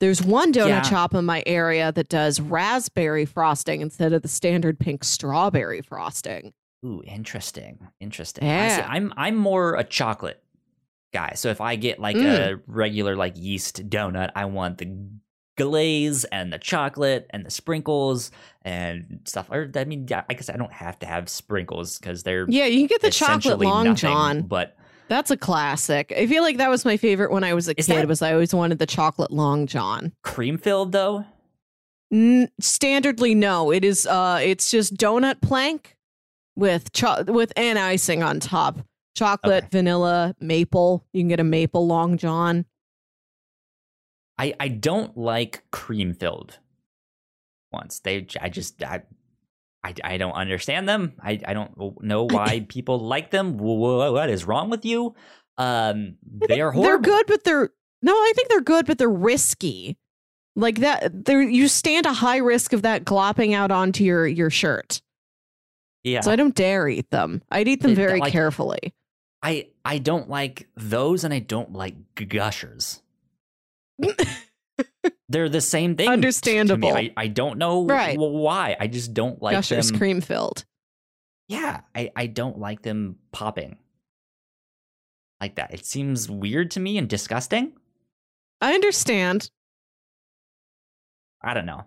[0.00, 0.82] There's one donut Yeah.
[0.82, 6.52] shop in my area that does raspberry frosting instead of the standard pink strawberry frosting.
[6.84, 7.78] Ooh, interesting.
[8.00, 8.44] Interesting.
[8.44, 8.66] I.
[8.66, 8.86] Yeah.
[8.86, 10.41] I'm I'm more a chocolate
[11.12, 11.32] guy.
[11.34, 12.52] So if I get like Mm.
[12.54, 14.96] a regular like yeast donut, I want the
[15.58, 18.30] glaze and the chocolate and the sprinkles
[18.62, 19.48] and stuff.
[19.50, 22.78] Or I mean, I guess I don't have to have sprinkles because they're Yeah, you
[22.78, 24.42] can get the chocolate long nothing, john.
[24.42, 24.76] But
[25.08, 26.12] That's a classic.
[26.16, 27.84] I feel like that was my favorite when I was a kid.
[27.86, 30.12] that- Was I always wanted the chocolate long john.
[30.22, 31.26] cream filled though.
[32.10, 33.70] N- standardly, no.
[33.72, 34.06] It is.
[34.06, 35.96] Uh, it's just donut plank
[36.56, 38.78] with cho- with an icing on top.
[39.14, 39.78] Chocolate, Okay.
[39.78, 41.04] vanilla, maple.
[41.12, 42.64] You can get a maple long john.
[44.38, 46.58] I I don't like cream filled
[47.70, 48.00] ones.
[48.02, 49.02] They I just I.
[49.84, 51.14] I, I don't understand them.
[51.20, 51.72] I, I don't
[52.04, 53.54] know why people like them.
[53.58, 55.16] Wh- wh- What is wrong with you?
[55.58, 56.82] Um, they are horrible.
[56.88, 58.12] They're good, but they're no.
[58.12, 59.98] I think they're good, but they're risky.
[60.54, 64.50] Like that, there you stand a high risk of that glopping out onto your your
[64.50, 65.02] shirt.
[66.04, 66.20] Yeah.
[66.20, 67.42] So I don't dare eat them.
[67.50, 68.94] I'd eat them very like- carefully.
[69.42, 71.94] I I don't like those, and I don't like
[72.28, 73.02] gushers.
[75.28, 76.08] They're the same thing.
[76.08, 76.94] Understandable.
[76.94, 78.18] I, I don't know Right.
[78.18, 78.76] why.
[78.78, 79.98] I just don't like Gushers them.
[79.98, 80.64] cream filled.
[81.48, 83.76] Yeah, I, I don't like them popping
[85.40, 85.72] like that.
[85.74, 87.72] It seems weird to me and disgusting.
[88.60, 89.50] I understand.
[91.42, 91.84] I don't know,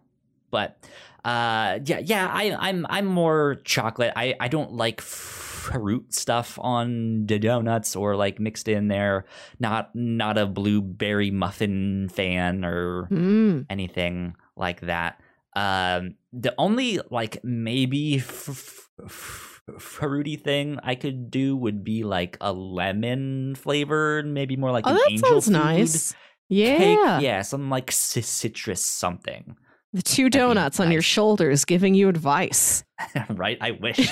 [0.51, 0.77] but
[1.23, 2.29] uh, yeah, yeah.
[2.31, 4.13] I I'm I'm more chocolate.
[4.15, 5.01] I I don't like
[5.65, 9.25] fruit stuff on the donuts or like mixed in there.
[9.59, 13.65] Not not a blueberry muffin fan or Mm.
[13.69, 15.19] anything like that.
[15.55, 22.37] Um, the only like maybe f- f- fruity thing I could do would be like
[22.41, 26.15] a lemon flavored, maybe more like Oh, an angel sounds food nice.
[26.49, 26.77] Yeah.
[26.77, 27.23] cake.
[27.23, 29.55] Yeah, something like ci- citrus something.
[29.95, 32.83] The two donuts on your shoulders giving you advice.
[33.29, 33.57] right?
[33.61, 33.97] I wish.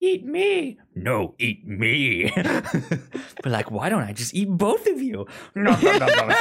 [0.00, 0.78] eat me.
[0.94, 2.30] No, eat me.
[2.36, 5.26] but like, why don't I just eat both of you?
[5.56, 6.34] No, no, no, no.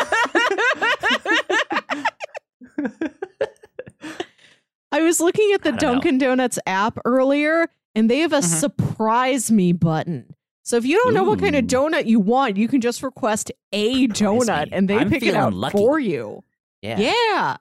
[4.91, 5.91] I was looking at the don't know.
[5.93, 8.43] Dunkin' Donuts app earlier, and they have a Mhm.
[8.43, 10.33] surprise me button.
[10.63, 13.51] So if you don't know what kind of donut you want, you can just request
[13.73, 14.69] a Surprise donut me.
[14.73, 15.77] and they I'm pick it out lucky.
[15.77, 16.43] for you.
[16.81, 16.99] Yeah.
[16.99, 17.57] Yeah.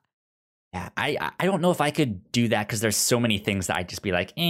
[0.72, 3.38] Yeah, I I- I don't know if I could do that because there's so many
[3.38, 4.42] things that I'd just be like, eh,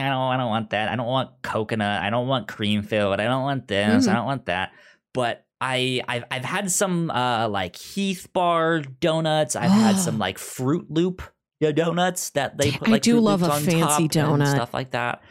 [0.00, 0.88] I don't I don't want that.
[0.88, 2.02] I don't want coconut.
[2.02, 3.20] I don't want cream filled.
[3.20, 4.06] I don't want this.
[4.06, 4.14] I Mhm.
[4.14, 4.72] don't want that.
[5.12, 9.56] But I I've I've had some uh like Heath Bar donuts.
[9.56, 11.22] I've had some like Froot Loop
[11.60, 14.50] donuts that they put I do Fruit love Loops a fancy donut.
[14.54, 15.22] stuff like that.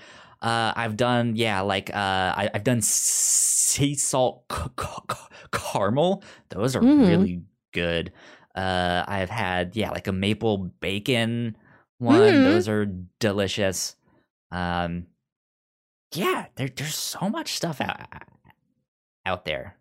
[0.42, 1.98] Uh, I've done yeah like uh
[2.38, 4.58] I, I've done sea salt c-
[5.12, 5.18] c-
[5.52, 6.24] caramel.
[6.50, 7.08] Those are Mhm.
[7.08, 7.42] really
[7.74, 8.12] good.
[8.56, 11.58] Uh, I've had yeah, like a maple bacon
[11.97, 12.20] one.
[12.22, 12.43] Mhm.
[12.45, 12.86] Those are
[13.20, 13.95] delicious.
[14.51, 15.08] Um,
[16.14, 17.99] yeah, there, there's so much stuff out
[19.26, 19.76] out there.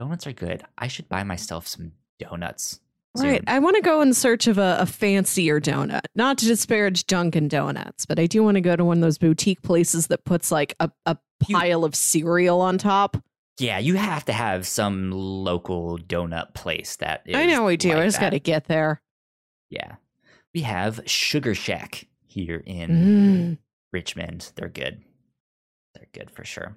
[0.00, 0.62] Donuts are good.
[0.76, 2.80] I should buy myself some donuts.
[3.16, 3.42] Right.
[3.46, 6.00] I want to go in search of a, a fancier donut.
[6.14, 9.16] Not to disparage Dunkin' Donuts, but I do want to go to one of those
[9.16, 11.16] boutique places that puts like a, a
[11.48, 13.16] You- pile of cereal on top.
[13.58, 17.34] Yeah, you have to have some local donut place that is.
[17.36, 17.88] I know we do.
[17.90, 19.00] like I just got to get there.
[19.70, 19.94] Yeah,
[20.54, 23.58] we have Sugar Shack here in Mm,
[23.92, 24.52] Richmond.
[24.56, 25.02] They're good.
[25.94, 26.76] They're good for sure.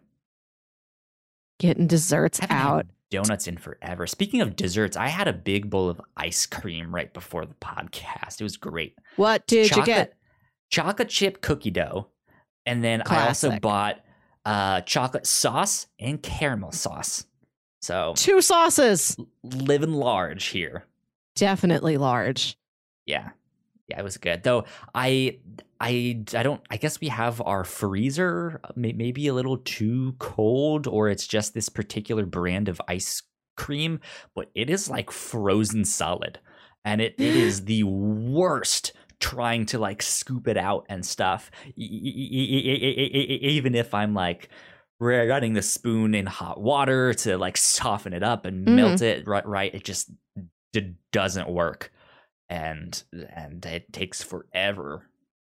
[1.60, 2.86] getting desserts out.
[3.12, 4.08] donuts in forever.
[4.08, 8.40] Speaking of desserts, I had a big bowl of ice cream right before the podcast.
[8.40, 8.96] It was great.
[9.18, 10.14] What did you get?
[10.70, 12.08] Chocolate chip cookie dough.
[12.66, 14.00] And then I also bought
[14.50, 17.26] uh, chocolate sauce and caramel sauce.
[17.82, 19.16] So Two sauces.
[19.44, 20.86] living large here.
[21.36, 22.58] Definitely large.
[23.06, 23.30] Yeah.
[23.88, 24.42] Yeah, it was good.
[24.44, 25.38] Though I
[25.80, 30.88] I I don't I guess we have our freezer uh, maybe a little too cold
[30.88, 33.22] or it's just this particular brand of ice
[33.56, 34.00] cream,
[34.36, 36.40] but it is like frozen solid.
[36.84, 41.52] And it, it is the worst trying to like scoop it out and stuff.
[41.68, 44.50] E- e- e- e- e- e- e- e- Even if I'm like
[45.00, 48.76] running the spoon in hot water to like soften it up and Mhm.
[48.76, 50.12] melt it right, right, it just
[50.74, 51.92] d- doesn't work
[52.50, 53.04] and
[53.34, 55.08] and it takes forever.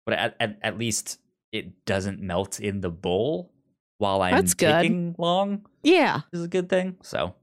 [0.07, 1.19] But at, at, at least
[1.53, 3.53] it doesn't melt in the bowl
[3.99, 4.73] while I'm That's good.
[4.73, 6.23] taking long Yeah.
[6.33, 6.97] is a good thing.
[7.03, 7.35] So,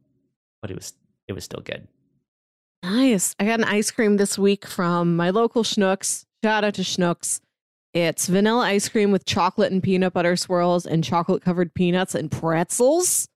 [0.62, 0.94] but it was
[1.28, 1.88] it was still good.
[2.84, 3.36] Nice.
[3.40, 6.26] I got an ice cream this week from my local Schnucks.
[6.44, 7.42] Shout out to Schnucks.
[7.94, 12.32] It's vanilla ice cream with chocolate and peanut butter swirls and chocolate covered peanuts and
[12.32, 13.28] pretzels.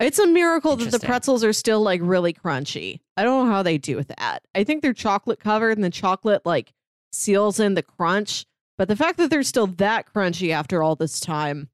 [0.00, 3.00] It's a miracle that the pretzels are still like really crunchy.
[3.16, 4.40] I don't know how they do with that.
[4.54, 6.72] I think they're chocolate covered and the chocolate like
[7.12, 8.46] seals in the crunch.
[8.78, 11.68] But the fact that they're still that crunchy after all this time,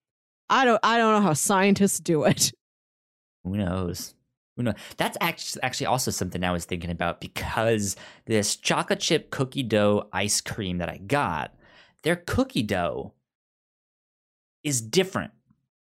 [0.50, 2.52] I don't I don't know how scientists do it.
[3.44, 4.14] Who knows?
[4.96, 7.96] That's actually actually also something I was thinking about because
[8.26, 11.54] this chocolate chip cookie dough ice cream that I got,
[12.02, 13.12] their cookie dough
[14.64, 15.32] is different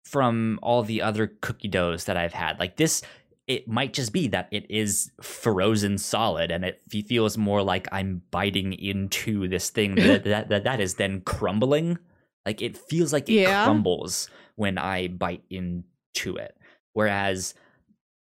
[0.04, 2.58] from all the other cookie doughs that I've had.
[2.60, 3.02] Like this,
[3.46, 8.22] it might just be that it is frozen solid and it feels more like I'm
[8.30, 11.98] biting into this thing that that, that, that is then crumbling.
[12.44, 13.64] Like it feels like it Yeah.
[13.64, 16.56] crumbles when I bite into it.
[16.92, 17.54] Whereas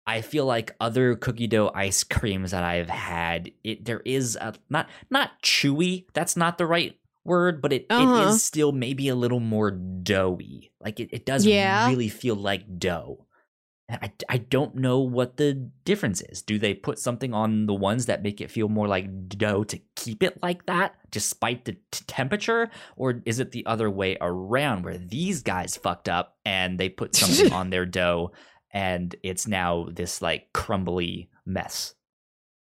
[0.08, 4.53] I feel like other cookie dough ice creams that I've had, it there is a
[4.70, 6.05] not not chewy.
[6.14, 8.30] That's not the right word, but it, it Uh-huh.
[8.30, 10.72] is still maybe a little more doughy.
[10.80, 11.88] Like it, it does Yeah.
[11.89, 13.26] really feel like dough.
[13.89, 15.53] I, I don't know what the
[15.86, 16.41] difference is.
[16.41, 19.80] Do they put something on the ones that make it feel more like dough to
[19.95, 22.70] keep it like that despite the t- temperature?
[22.97, 27.16] Or is it the other way around where these guys fucked up and they put
[27.16, 28.32] something on their dough
[28.72, 31.95] and it's now this like crumbly mess?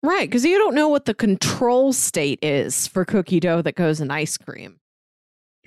[0.02, 4.00] Right, because you don't know what the control state is for cookie dough that goes
[4.00, 4.78] in ice cream.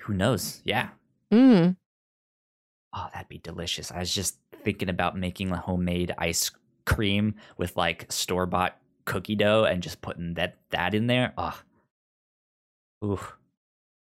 [0.02, 0.62] Who knows?
[0.64, 0.90] Yeah.
[1.34, 1.76] Mm.
[2.94, 3.92] Oh, that'd be delicious.
[3.92, 6.52] I was just thinking about making a homemade ice
[6.86, 11.34] cream with like store bought cookie dough and just putting that that in there.
[11.38, 11.60] Oh,
[13.04, 13.20] ooh.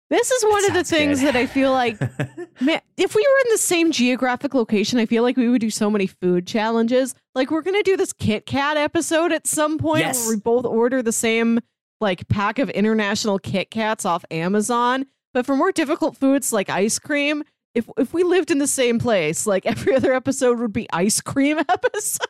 [0.10, 1.28] This is one of the things good.
[1.34, 2.00] that I feel like,
[2.62, 5.70] man, if we were in the same geographic location, I feel like we would do
[5.72, 7.16] so many food challenges.
[7.34, 10.26] Like we're gonna do this Kit Kat episode at some point Yes.
[10.28, 11.60] where we both order the same
[12.02, 15.06] like pack of international Kit Kats off Amazon.
[15.34, 17.44] But for more difficult foods like ice cream,
[17.74, 21.20] if if we lived in the same place, like every other episode would be ice
[21.20, 22.30] cream episode.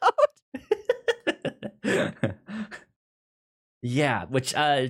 [3.82, 4.88] yeah, which uh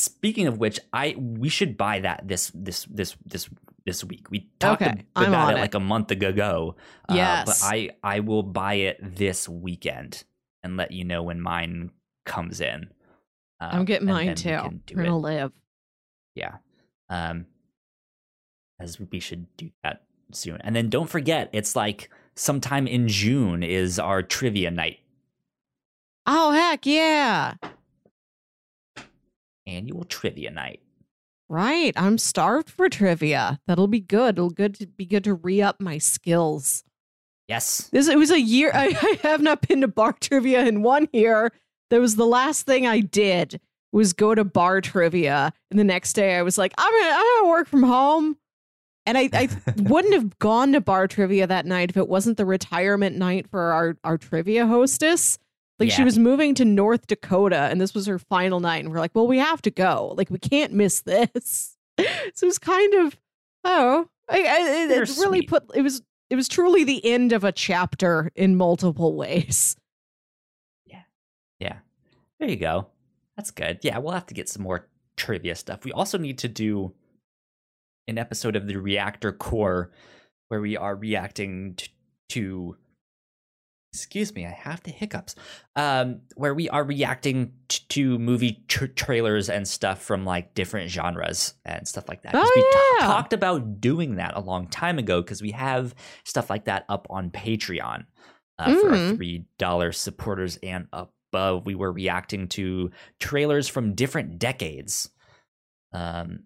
[0.00, 3.48] speaking of which, I we should buy that this this this this
[3.84, 4.30] this week.
[4.30, 5.60] We talked Okay, about it it.
[5.60, 6.76] like a month ago.
[7.08, 7.46] uh, Yes.
[7.46, 10.24] but I I will buy it this weekend
[10.62, 11.90] and let you know when mine
[12.24, 12.90] comes in.
[13.60, 14.50] Uh, I'm getting mine too.
[14.50, 15.20] we can do We're gonna it.
[15.20, 15.52] live.
[16.34, 16.56] Yeah.
[17.08, 17.46] Um
[18.80, 20.60] as we should do that soon.
[20.62, 24.98] And then don't forget, it's like sometime in June is our trivia night.
[26.26, 27.54] Oh heck yeah.
[29.66, 30.80] Annual trivia night.
[31.48, 31.92] Right.
[31.96, 33.60] I'm starved for trivia.
[33.66, 34.36] That'll be good.
[34.36, 36.82] It'll good to be good to re-up my skills.
[37.48, 37.88] Yes.
[37.92, 41.08] This it was a year I, I have not been to bar trivia in one
[41.12, 41.52] year.
[41.90, 43.60] That was the last thing I did
[43.92, 45.52] was go to bar trivia.
[45.70, 48.36] And the next day I was like, I'm gonna I'm gonna work from home.
[49.06, 52.44] And I, I wouldn't have gone to bar trivia that night if it wasn't the
[52.44, 55.38] retirement night for our, our trivia hostess.
[55.78, 58.84] Like she was moving to North Dakota and this was her final night.
[58.84, 60.14] And we're like, well, we have to go.
[60.16, 61.76] Like, we can't miss this.
[61.98, 63.16] so it was kind of,
[63.64, 67.44] oh, I, I, it, it really put, it was, it was truly the end of
[67.44, 69.76] a chapter in multiple ways.
[70.86, 71.02] Yeah.
[71.60, 71.78] Yeah.
[72.40, 72.88] There you go.
[73.36, 73.80] That's good.
[73.82, 75.84] Yeah, we'll have to get some more trivia stuff.
[75.84, 76.94] We also need to do
[78.08, 79.90] an episode of the Reactor Core
[80.48, 81.88] where we are reacting t-
[82.30, 82.76] to
[83.96, 85.34] excuse me, I have the hiccups.
[85.74, 90.90] Um where we are reacting t- to movie tr- trailers and stuff from like different
[90.90, 92.34] genres and stuff like that.
[92.34, 93.06] Oh, we yeah.
[93.06, 95.94] talked about doing that a long time ago because we have
[96.24, 98.04] stuff like that up on Patreon
[98.58, 99.16] uh, for our Mm.
[99.16, 101.66] three dollar supporters and above.
[101.66, 102.90] We were reacting to
[103.20, 105.10] trailers from different decades,
[105.92, 106.44] um,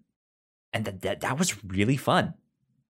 [0.73, 2.33] and that that that was really fun.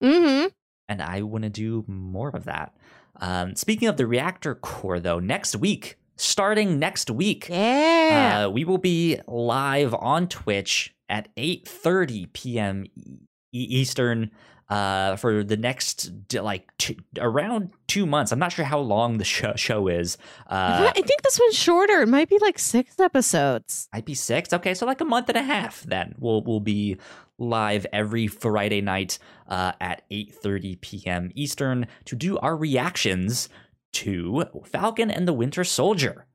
[0.03, 0.49] Mm-hmm.
[0.89, 2.75] And I want to do more of that.
[3.21, 8.45] Um, speaking of the reactor core, though, next week, starting next week, Yeah.
[8.47, 12.85] uh, we will be live on Twitch at 8:30 p.m.
[12.97, 13.19] E-
[13.53, 14.31] Eastern
[14.71, 18.33] uh, for the next like two, around two months.
[18.33, 20.17] I'm not sure how long the show, show is.
[20.49, 22.01] Uh, I think this one's shorter.
[22.01, 23.89] It might be like six episodes.
[23.93, 24.53] might be six.
[24.55, 25.83] Okay, so like a month and a half.
[25.83, 26.97] Then we'll we'll be
[27.43, 29.19] live every Friday night
[29.49, 31.31] uh, at 8:30 p.m.
[31.35, 33.49] Eastern to do our reactions
[33.95, 36.27] to Falcon and the Winter Soldier.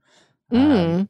[0.51, 1.08] Um, Mm.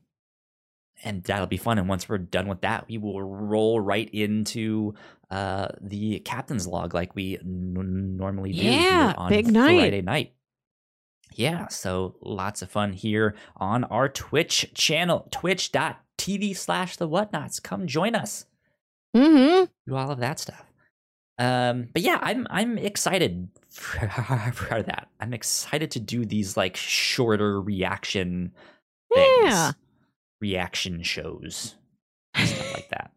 [1.04, 1.78] and that'll be fun.
[1.78, 4.94] And once we're done with that, we will roll right into
[5.30, 9.78] uh, the captain's log like we n- normally do Yeah, on big night.
[9.80, 10.34] Friday night.
[11.34, 17.62] Yeah, so lots of fun here on our Twitch channel, twitch.tv slash the whatnauts.
[17.62, 18.46] Come join us.
[19.18, 19.66] Mm-hmm.
[19.88, 20.64] Do all of that stuff.
[21.40, 24.08] Um, but yeah, I'm I'm excited for,
[24.54, 25.08] for that.
[25.20, 28.52] I'm excited to do these like shorter reaction
[29.14, 29.44] things.
[29.44, 29.72] Yeah.
[30.42, 31.76] Reaction shows.
[32.36, 33.12] Stuff like that.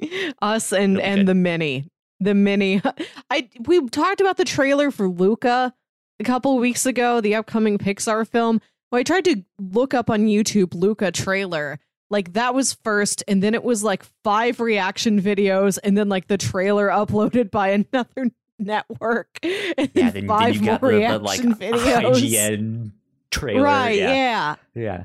[0.42, 1.26] Us and and good.
[1.26, 1.88] the mini,
[2.20, 2.82] the mini.
[3.30, 5.74] I we talked about the trailer for Luca
[6.20, 8.60] a couple weeks ago, the upcoming Pixar film.
[8.90, 11.78] Well, I tried to look up on YouTube Luca trailer.
[12.10, 16.26] Like that was first, and then it was like five reaction videos, and then like
[16.26, 20.92] the trailer uploaded by another network, and Yeah, then then, then five you got more
[20.92, 22.14] the, the like videos.
[22.16, 22.92] IGN
[23.30, 23.62] trailer.
[23.62, 23.96] right?
[23.98, 24.54] yeah.
[24.74, 24.82] yeah.
[24.82, 25.04] yeah.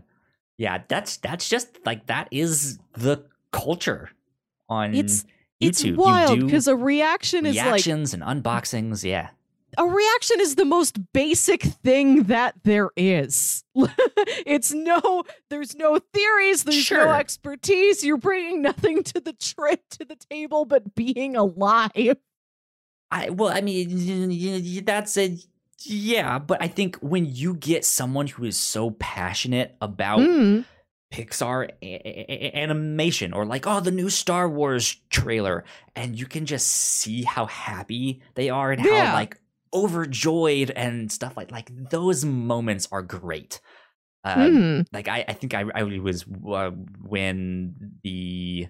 [0.57, 4.09] Yeah, that's that's just like that is the culture
[4.69, 5.23] on It's
[5.61, 5.89] YouTube.
[5.89, 9.03] It's wild because a reaction is like reactions and unboxings.
[9.03, 9.29] Yeah.
[9.77, 13.63] A reaction is the most basic thing that there is.
[13.75, 18.03] it's no, there's no theories, there's no expertise.
[18.03, 22.17] You're bringing nothing to the trip to the table but being alive.
[23.11, 25.37] I well, I mean, that's a
[25.85, 30.65] Yeah, but I think when you get someone who is so passionate about Mm.
[31.11, 35.63] Pixar a- a- a- animation or like oh the new Star Wars trailer
[35.95, 39.05] and you can just see how happy they are and Yeah.
[39.05, 39.37] how like
[39.73, 43.59] overjoyed and stuff like like those moments are great.
[44.25, 44.85] Um, Mm.
[44.93, 46.69] like I, I think I, I was uh,
[47.05, 48.67] when the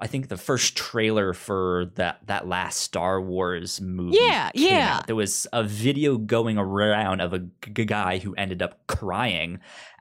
[0.00, 4.16] I think the first trailer for that that last Star Wars movie.
[4.20, 4.96] Yeah, came yeah.
[4.98, 9.58] out, There was a video going around of a g- guy who ended up crying,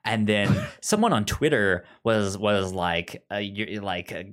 [0.08, 4.24] and then someone on Twitter was was like, uh, you're, like uh,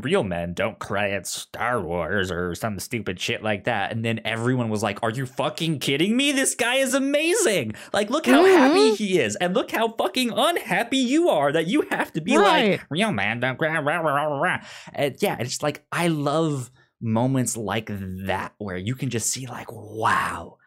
[0.00, 3.92] real men don't cry at Star Wars or some stupid shit like that.
[3.92, 6.32] And then everyone was like, "Are you fucking kidding me?
[6.32, 7.74] This guy is amazing!
[7.92, 8.96] Like, look how happy Mhm.
[8.96, 12.72] he is, and look how fucking unhappy you are that you have to be Right.
[12.72, 14.58] like real man don't cry." Rah, rah, rah, rah.
[14.94, 16.70] And yeah, it's like I love
[17.02, 17.90] moments like
[18.26, 20.58] that where you can just see like, wow.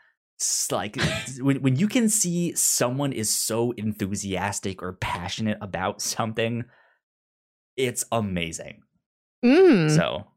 [0.72, 0.98] Like
[1.40, 6.66] when, when you can see someone is so enthusiastic or passionate about something,
[7.78, 8.82] it's amazing.
[9.44, 9.96] Mm.
[9.96, 10.28] So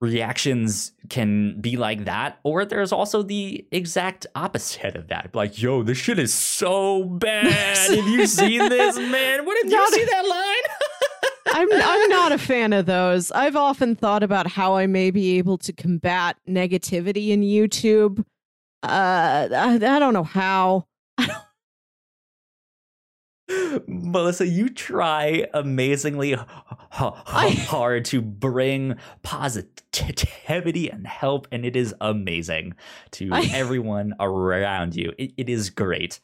[0.00, 5.30] reactions can be like that, or there's also the exact opposite of that.
[5.34, 7.46] Like, yo, this shit is so bad.
[7.46, 9.44] Have you seen this, man?
[9.44, 10.90] What did you see that line?
[11.56, 13.30] I'm I'm not a fan of those.
[13.30, 18.24] I've often thought about how I may be able to combat negativity in YouTube.
[18.84, 20.86] Uh, I, I don't know how.
[23.86, 31.76] Melissa, you try amazingly h- h- I- hard to bring positivity and help, and it
[31.76, 32.74] is amazing
[33.12, 35.12] to I- everyone around you.
[35.18, 36.20] It, it is great.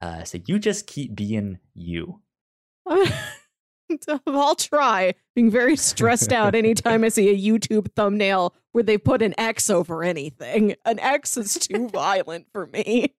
[0.00, 2.20] Uh, so you just keep being you.
[4.26, 9.22] I'll try being very stressed out anytime I see a YouTube thumbnail where they put
[9.22, 10.74] an X over anything.
[10.84, 13.14] An X is too violent for me.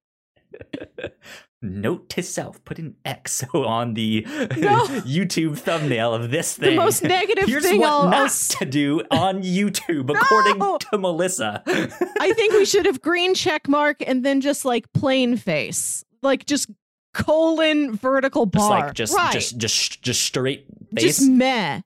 [1.64, 4.86] Note to self: put an X on the No.
[5.08, 6.70] YouTube thumbnail of this thing.
[6.70, 10.78] The most negative Here's thing what I'll, not to do on YouTube, according No.
[10.78, 11.64] to Melissa.
[11.66, 16.46] I think we should have green check mark and then just like plain face, like
[16.46, 16.70] just
[17.16, 18.80] colon vertical just bar.
[18.82, 19.34] like just right.
[19.34, 21.18] just just just straight face.
[21.18, 21.82] just meh.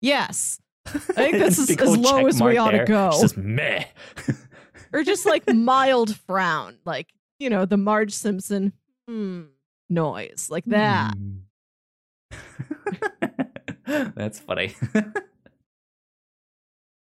[0.00, 3.84] Yes, I think this is as low as we ought to go, It's just meh.
[4.92, 7.08] or just like mild frown, like
[7.38, 8.72] you know the Marge Simpson
[9.08, 9.42] hmm,
[9.88, 11.14] noise, like that.
[13.86, 14.74] That's funny.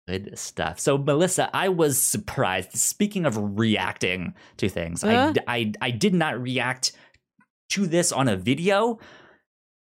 [0.06, 0.78] Good stuff.
[0.78, 2.76] So, Melissa, I was surprised.
[2.76, 5.34] Speaking of reacting to things, I, Uh?
[5.48, 6.92] I, I did not react
[7.70, 9.00] to this on a video,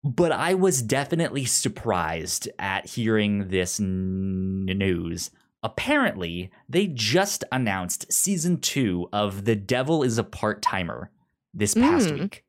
[0.03, 5.31] but I was definitely surprised at hearing this n- news.
[5.63, 11.11] Apparently, they just announced season two of The Devil is a Part Timer
[11.53, 12.19] this past Mm.
[12.19, 12.43] week,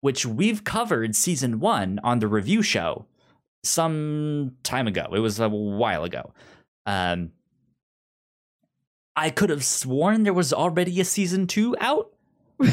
[0.00, 3.06] which we've covered season one on the review show
[3.62, 5.06] some time ago.
[5.14, 6.32] It was a while ago.
[6.86, 7.30] Um,
[9.14, 12.12] I could have sworn there was already a season two out.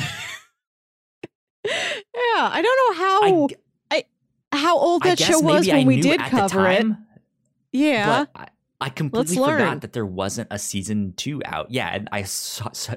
[2.19, 3.47] Yeah, I don't know I, how
[4.51, 6.85] how old that show was maybe I when we did cover it.
[7.71, 8.47] Yeah, but I,
[8.81, 11.71] I completely forgot that there wasn't a season two out.
[11.71, 12.95] Yeah, and I saw, saw,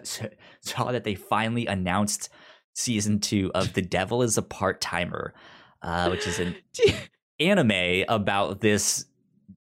[0.60, 2.30] saw that they finally announced
[2.74, 5.34] season two of The Devil is a Part Timer,
[5.82, 6.56] uh, which is an
[7.40, 9.06] anime about this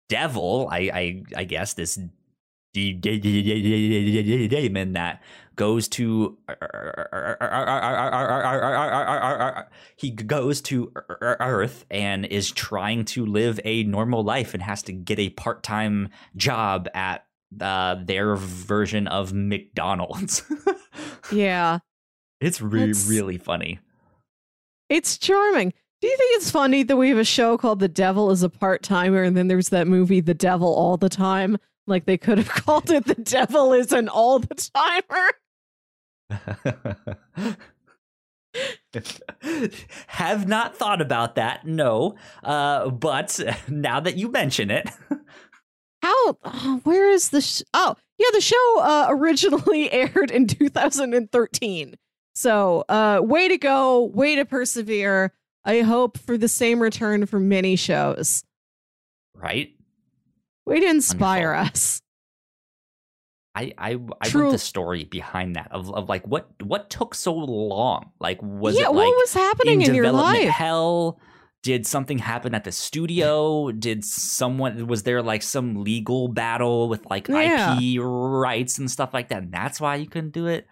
[0.08, 1.96] devil, I I, I guess this
[2.72, 5.22] de- de- de- de- de- de- demon that
[5.56, 6.38] goes to
[9.96, 14.92] he goes to Earth and is trying to live a normal life and has to
[14.92, 17.26] get a part-time job at
[17.60, 20.42] uh, their version of McDonald's.
[21.32, 21.78] yeah.
[22.40, 23.78] it's re- really funny.
[24.88, 25.72] It's charming.
[26.00, 28.50] Do you think it's funny that we have a show called The Devil is a
[28.50, 31.56] Part Timer and then there's that movie The Devil All the Time?
[31.86, 35.30] Like they could have called it The Devil is an All the Timer.
[40.06, 42.14] Have not thought about that, no.
[42.42, 43.38] Uh, but
[43.68, 44.88] now that you mention it,
[46.02, 51.94] How, oh, where is the, sh- oh, yeah, the show uh, originally aired in 2013.
[52.36, 55.32] So, uh, way to go, way to persevere.
[55.64, 58.44] I hope for the same return for many shows.
[59.34, 59.70] right?
[60.66, 61.72] Way to inspire Wonderful.
[61.72, 62.02] us.
[63.54, 64.42] I I I True.
[64.42, 68.10] want the story behind that of, of like what what took so long?
[68.20, 70.48] Like was yeah, it what was happening in, your life?
[70.48, 71.20] hell?
[71.64, 73.72] did something happen at the studio?
[73.72, 77.78] Did someone was there like some legal battle with like Yeah.
[77.80, 79.44] IP rights and stuff like that?
[79.44, 80.66] And that's why you couldn't do it.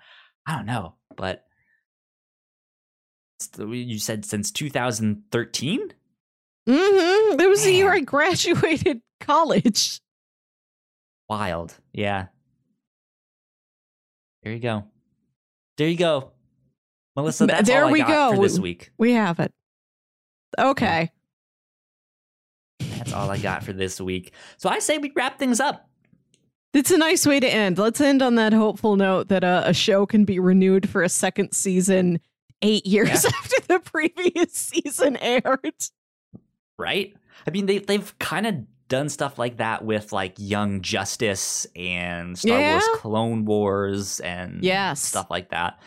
[0.47, 1.45] I don't know, but
[3.59, 5.95] you said since 2013.
[6.69, 7.41] Mm-hmm.
[7.41, 10.01] It was the year I graduated college.
[11.29, 12.27] Wild, yeah.
[14.43, 14.85] There you go.
[15.77, 16.32] There you go,
[17.16, 17.47] Melissa.
[17.47, 18.36] That's there all I we got go.
[18.36, 18.90] for this week.
[18.98, 19.52] We have it.
[20.59, 21.10] Okay.
[22.81, 24.32] That's all I got for this week.
[24.59, 25.89] So I say we wrap things up.
[26.74, 27.78] It's a nice way to end.
[27.78, 31.09] Let's end on that hopeful note that uh, a show can be renewed for a
[31.09, 32.20] second season
[32.62, 33.31] eight years Yeah.
[33.39, 35.74] after the previous season aired.
[36.78, 37.14] right?
[37.47, 38.56] I mean, they they've kind of
[38.93, 45.02] done stuff like that with like Young Justice and Star Wars Clone Wars and Yes.
[45.02, 45.81] stuff like that.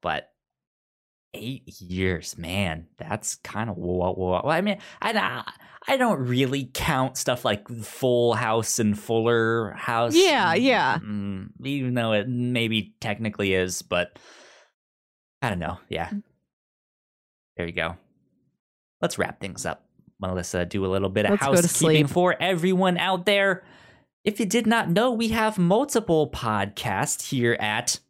[0.00, 0.30] But
[1.34, 4.40] eight years, man, that's kind of whoa, whoa.
[4.42, 5.44] Well, I mean, I
[5.86, 10.16] I don't really count stuff like Full House and Fuller House.
[10.16, 10.98] Yeah, yeah.
[10.98, 14.18] Mm, even though it maybe technically is, but
[15.42, 15.78] I don't know.
[15.90, 16.10] Yeah.
[17.56, 17.96] There you go.
[19.02, 19.85] Let's wrap things up.
[20.20, 23.64] Melissa, do a little bit of Let's housekeeping for everyone out there.
[24.24, 28.00] If you did not know, we have multiple podcasts here at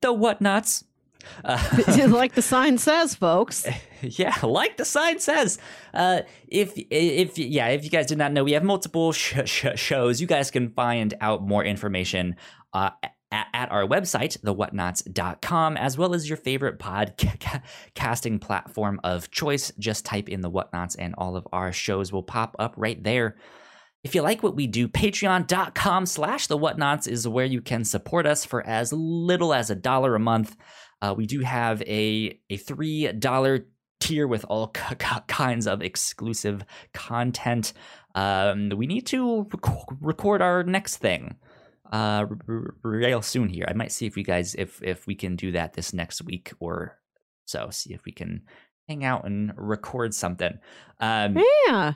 [0.00, 0.84] The Whatnauts.
[1.42, 3.66] Uh, like the sign says, folks.
[4.02, 5.56] yeah, like the sign says.
[5.94, 9.66] Uh, if if yeah, if you guys did not know, we have multiple sh- sh-
[9.74, 10.20] shows.
[10.20, 12.36] You guys can find out more information
[12.74, 12.90] uh,
[13.34, 19.72] at, at our website, thewhatnauts.com, as well as your favorite podcasting platform of choice.
[19.78, 23.36] Just type in the whatnauts, and all of our shows will pop up right there.
[24.04, 28.26] If you like what we do, patreon.com slash the whatnauts is where you can support
[28.26, 30.56] us for as little as a dollar a month.
[31.02, 33.66] Uh, we do have a a three dollar
[33.98, 37.72] tier with all kinds of exclusive content.
[38.14, 41.36] Um, we need to rec- record our next thing
[41.92, 42.26] uh,
[42.82, 43.66] real soon here.
[43.68, 46.52] I might see if we guys if if we can do that this next week
[46.60, 46.98] or
[47.46, 47.68] so.
[47.70, 48.42] See if we can
[48.88, 50.58] hang out and record something.
[51.00, 51.94] Um, Yeah.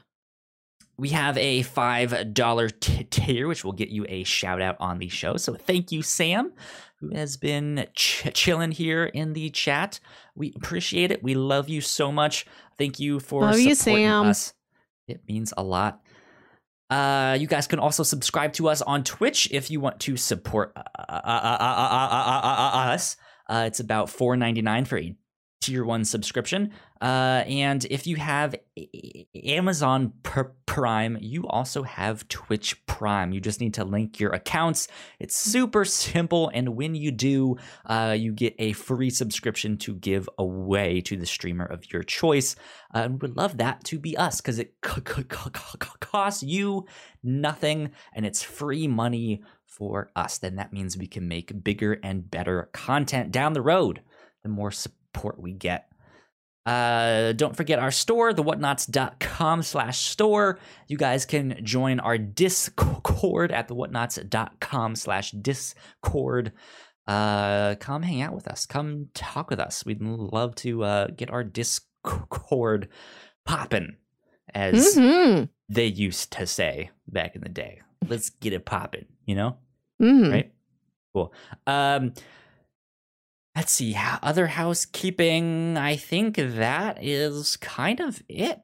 [0.97, 4.99] we have a five dollar t- tier, which will get you a shout out on
[4.99, 5.37] the show.
[5.37, 6.53] So thank you, Sam,
[7.01, 10.01] who has been ch- chilling here in the chat.
[10.35, 11.23] We appreciate it.
[11.23, 12.47] We love you so much.
[12.79, 14.27] Thank you for Love you, supporting Sam.
[14.27, 14.55] us.
[15.09, 16.01] It means a lot.
[16.91, 20.73] Uh, you guys can also subscribe to us on Twitch if you want to support
[20.77, 23.17] uh, uh, uh, us.
[23.49, 25.15] Uh, it's about four ninety nine for a
[25.61, 26.73] tier one subscription.
[27.01, 28.55] Uh, and if you have
[29.45, 33.33] Amazon Pr- Prime, you also have Twitch Prime.
[33.33, 34.89] You just need to link your accounts.
[35.19, 37.57] It's super simple, and when you do,
[37.87, 42.57] uh, you get a free subscription to give away to the streamer of your choice.
[42.95, 46.43] Uh, and we would love that to be us because it c- c- c- costs
[46.43, 46.87] you
[47.23, 50.39] nothing, and it's free money for us.
[50.39, 54.03] Then that means we can make bigger and better content down the road.
[54.43, 55.91] The more support we get.
[56.69, 60.59] Uh, don't forget our store, thewhatnauts.com slash store.
[60.87, 66.53] You guys can join our Discord at thewhatnauts.com slash Discord.
[67.07, 68.67] Uh, come hang out with us.
[68.67, 69.87] Come talk with us.
[69.87, 72.89] We'd love to uh, get our Discord
[73.47, 73.97] popping,
[74.55, 75.45] as Mm-hmm.
[75.71, 77.81] they used to say back in the day.
[78.07, 79.57] Let's get it popping, you know?
[80.03, 80.31] Mm-hmm.
[80.31, 80.53] right?
[81.15, 81.33] Cool.
[81.67, 82.13] Um,
[83.59, 83.97] let's see.
[84.23, 85.77] Other housekeeping.
[85.77, 88.61] I think that is kind of it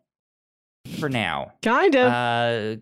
[1.00, 1.52] for now.
[1.62, 2.12] Kind of.
[2.12, 2.80] Uh,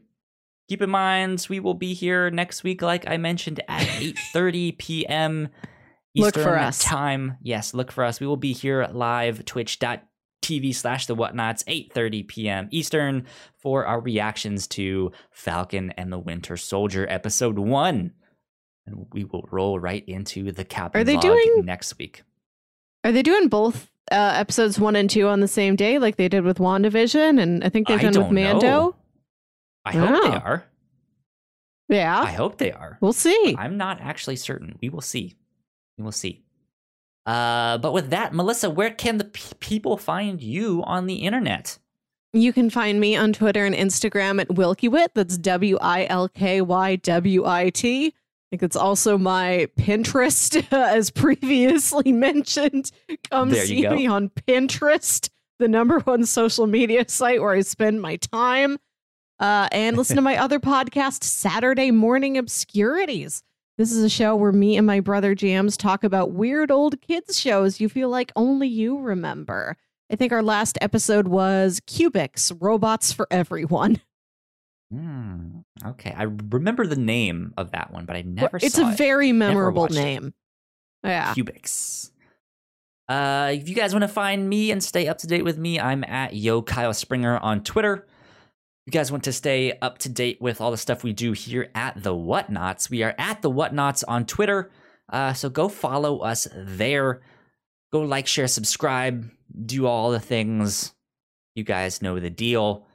[0.68, 4.72] keep in mind we will be here next week, like I mentioned, at eight thirty
[4.72, 5.48] p.m.
[6.14, 6.84] Look Eastern for us.
[6.84, 7.38] time.
[7.40, 8.20] Yes, look for us.
[8.20, 13.26] We will be here live twitch.tv slash the whatnauts 8.30 p.m eastern
[13.56, 18.12] for our reactions to falcon and the winter soldier episode one
[18.86, 22.22] and we will roll right into the captain Are they doing- next week
[23.04, 26.28] Are they doing both uh, episodes one and two on the same day, like they
[26.28, 27.40] did with WandaVision?
[27.40, 28.60] And I think they've done with Mando.
[28.60, 28.94] know.
[29.84, 30.64] i hope they are
[31.88, 32.20] Yeah.
[32.20, 33.54] i hope they are we'll see.
[33.58, 35.36] i'm not actually certain we will see
[35.98, 36.42] we will see
[37.26, 41.78] uh, but with that melissa where can the p- people find you on the internet
[42.34, 45.08] You can find me on Twitter and Instagram at Wilkywit.
[45.14, 48.14] That's W I L K Y W I T.
[48.52, 52.92] I think it's also my Pinterest, as previously mentioned.
[53.30, 58.02] Come There see me on Pinterest, the number one social media site where I spend
[58.02, 58.76] my time.
[59.40, 63.42] Uh, and listen to my other podcast, Saturday Morning Obscurities.
[63.78, 67.40] This is a show where me and my brother Jams talk about weird old kids
[67.40, 69.78] shows you feel like only you remember.
[70.10, 74.02] I think our last episode was Cubix, Robots for Everyone.
[74.92, 78.58] Mm, okay, I remember the name of that one, but I never.
[78.60, 78.98] It's a it.
[78.98, 80.02] very memorable watched it.
[80.02, 80.34] name.
[81.04, 81.34] Yeah.
[81.34, 82.10] Cubix.
[83.08, 85.78] Uh, if you guys want to find me and stay up to date with me,
[85.78, 88.06] I'm at Yo Kyle Springer on Twitter.
[88.86, 91.32] If you guys want to stay up to date with all the stuff we do
[91.32, 94.70] here at the Whatnauts, we are at the Whatnauts on Twitter.
[95.12, 97.20] Uh, so go follow us there.
[97.92, 99.30] Go like, share, subscribe,
[99.66, 100.94] do all the things.
[101.54, 102.86] You guys know the deal.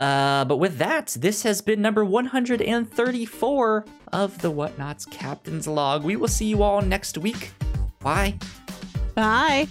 [0.00, 6.04] Uh, but with that, this has been number 134 of the Whatnauts Captain's Log.
[6.04, 7.50] We will see you all next week.
[8.00, 8.34] Bye.
[9.14, 9.66] Bye.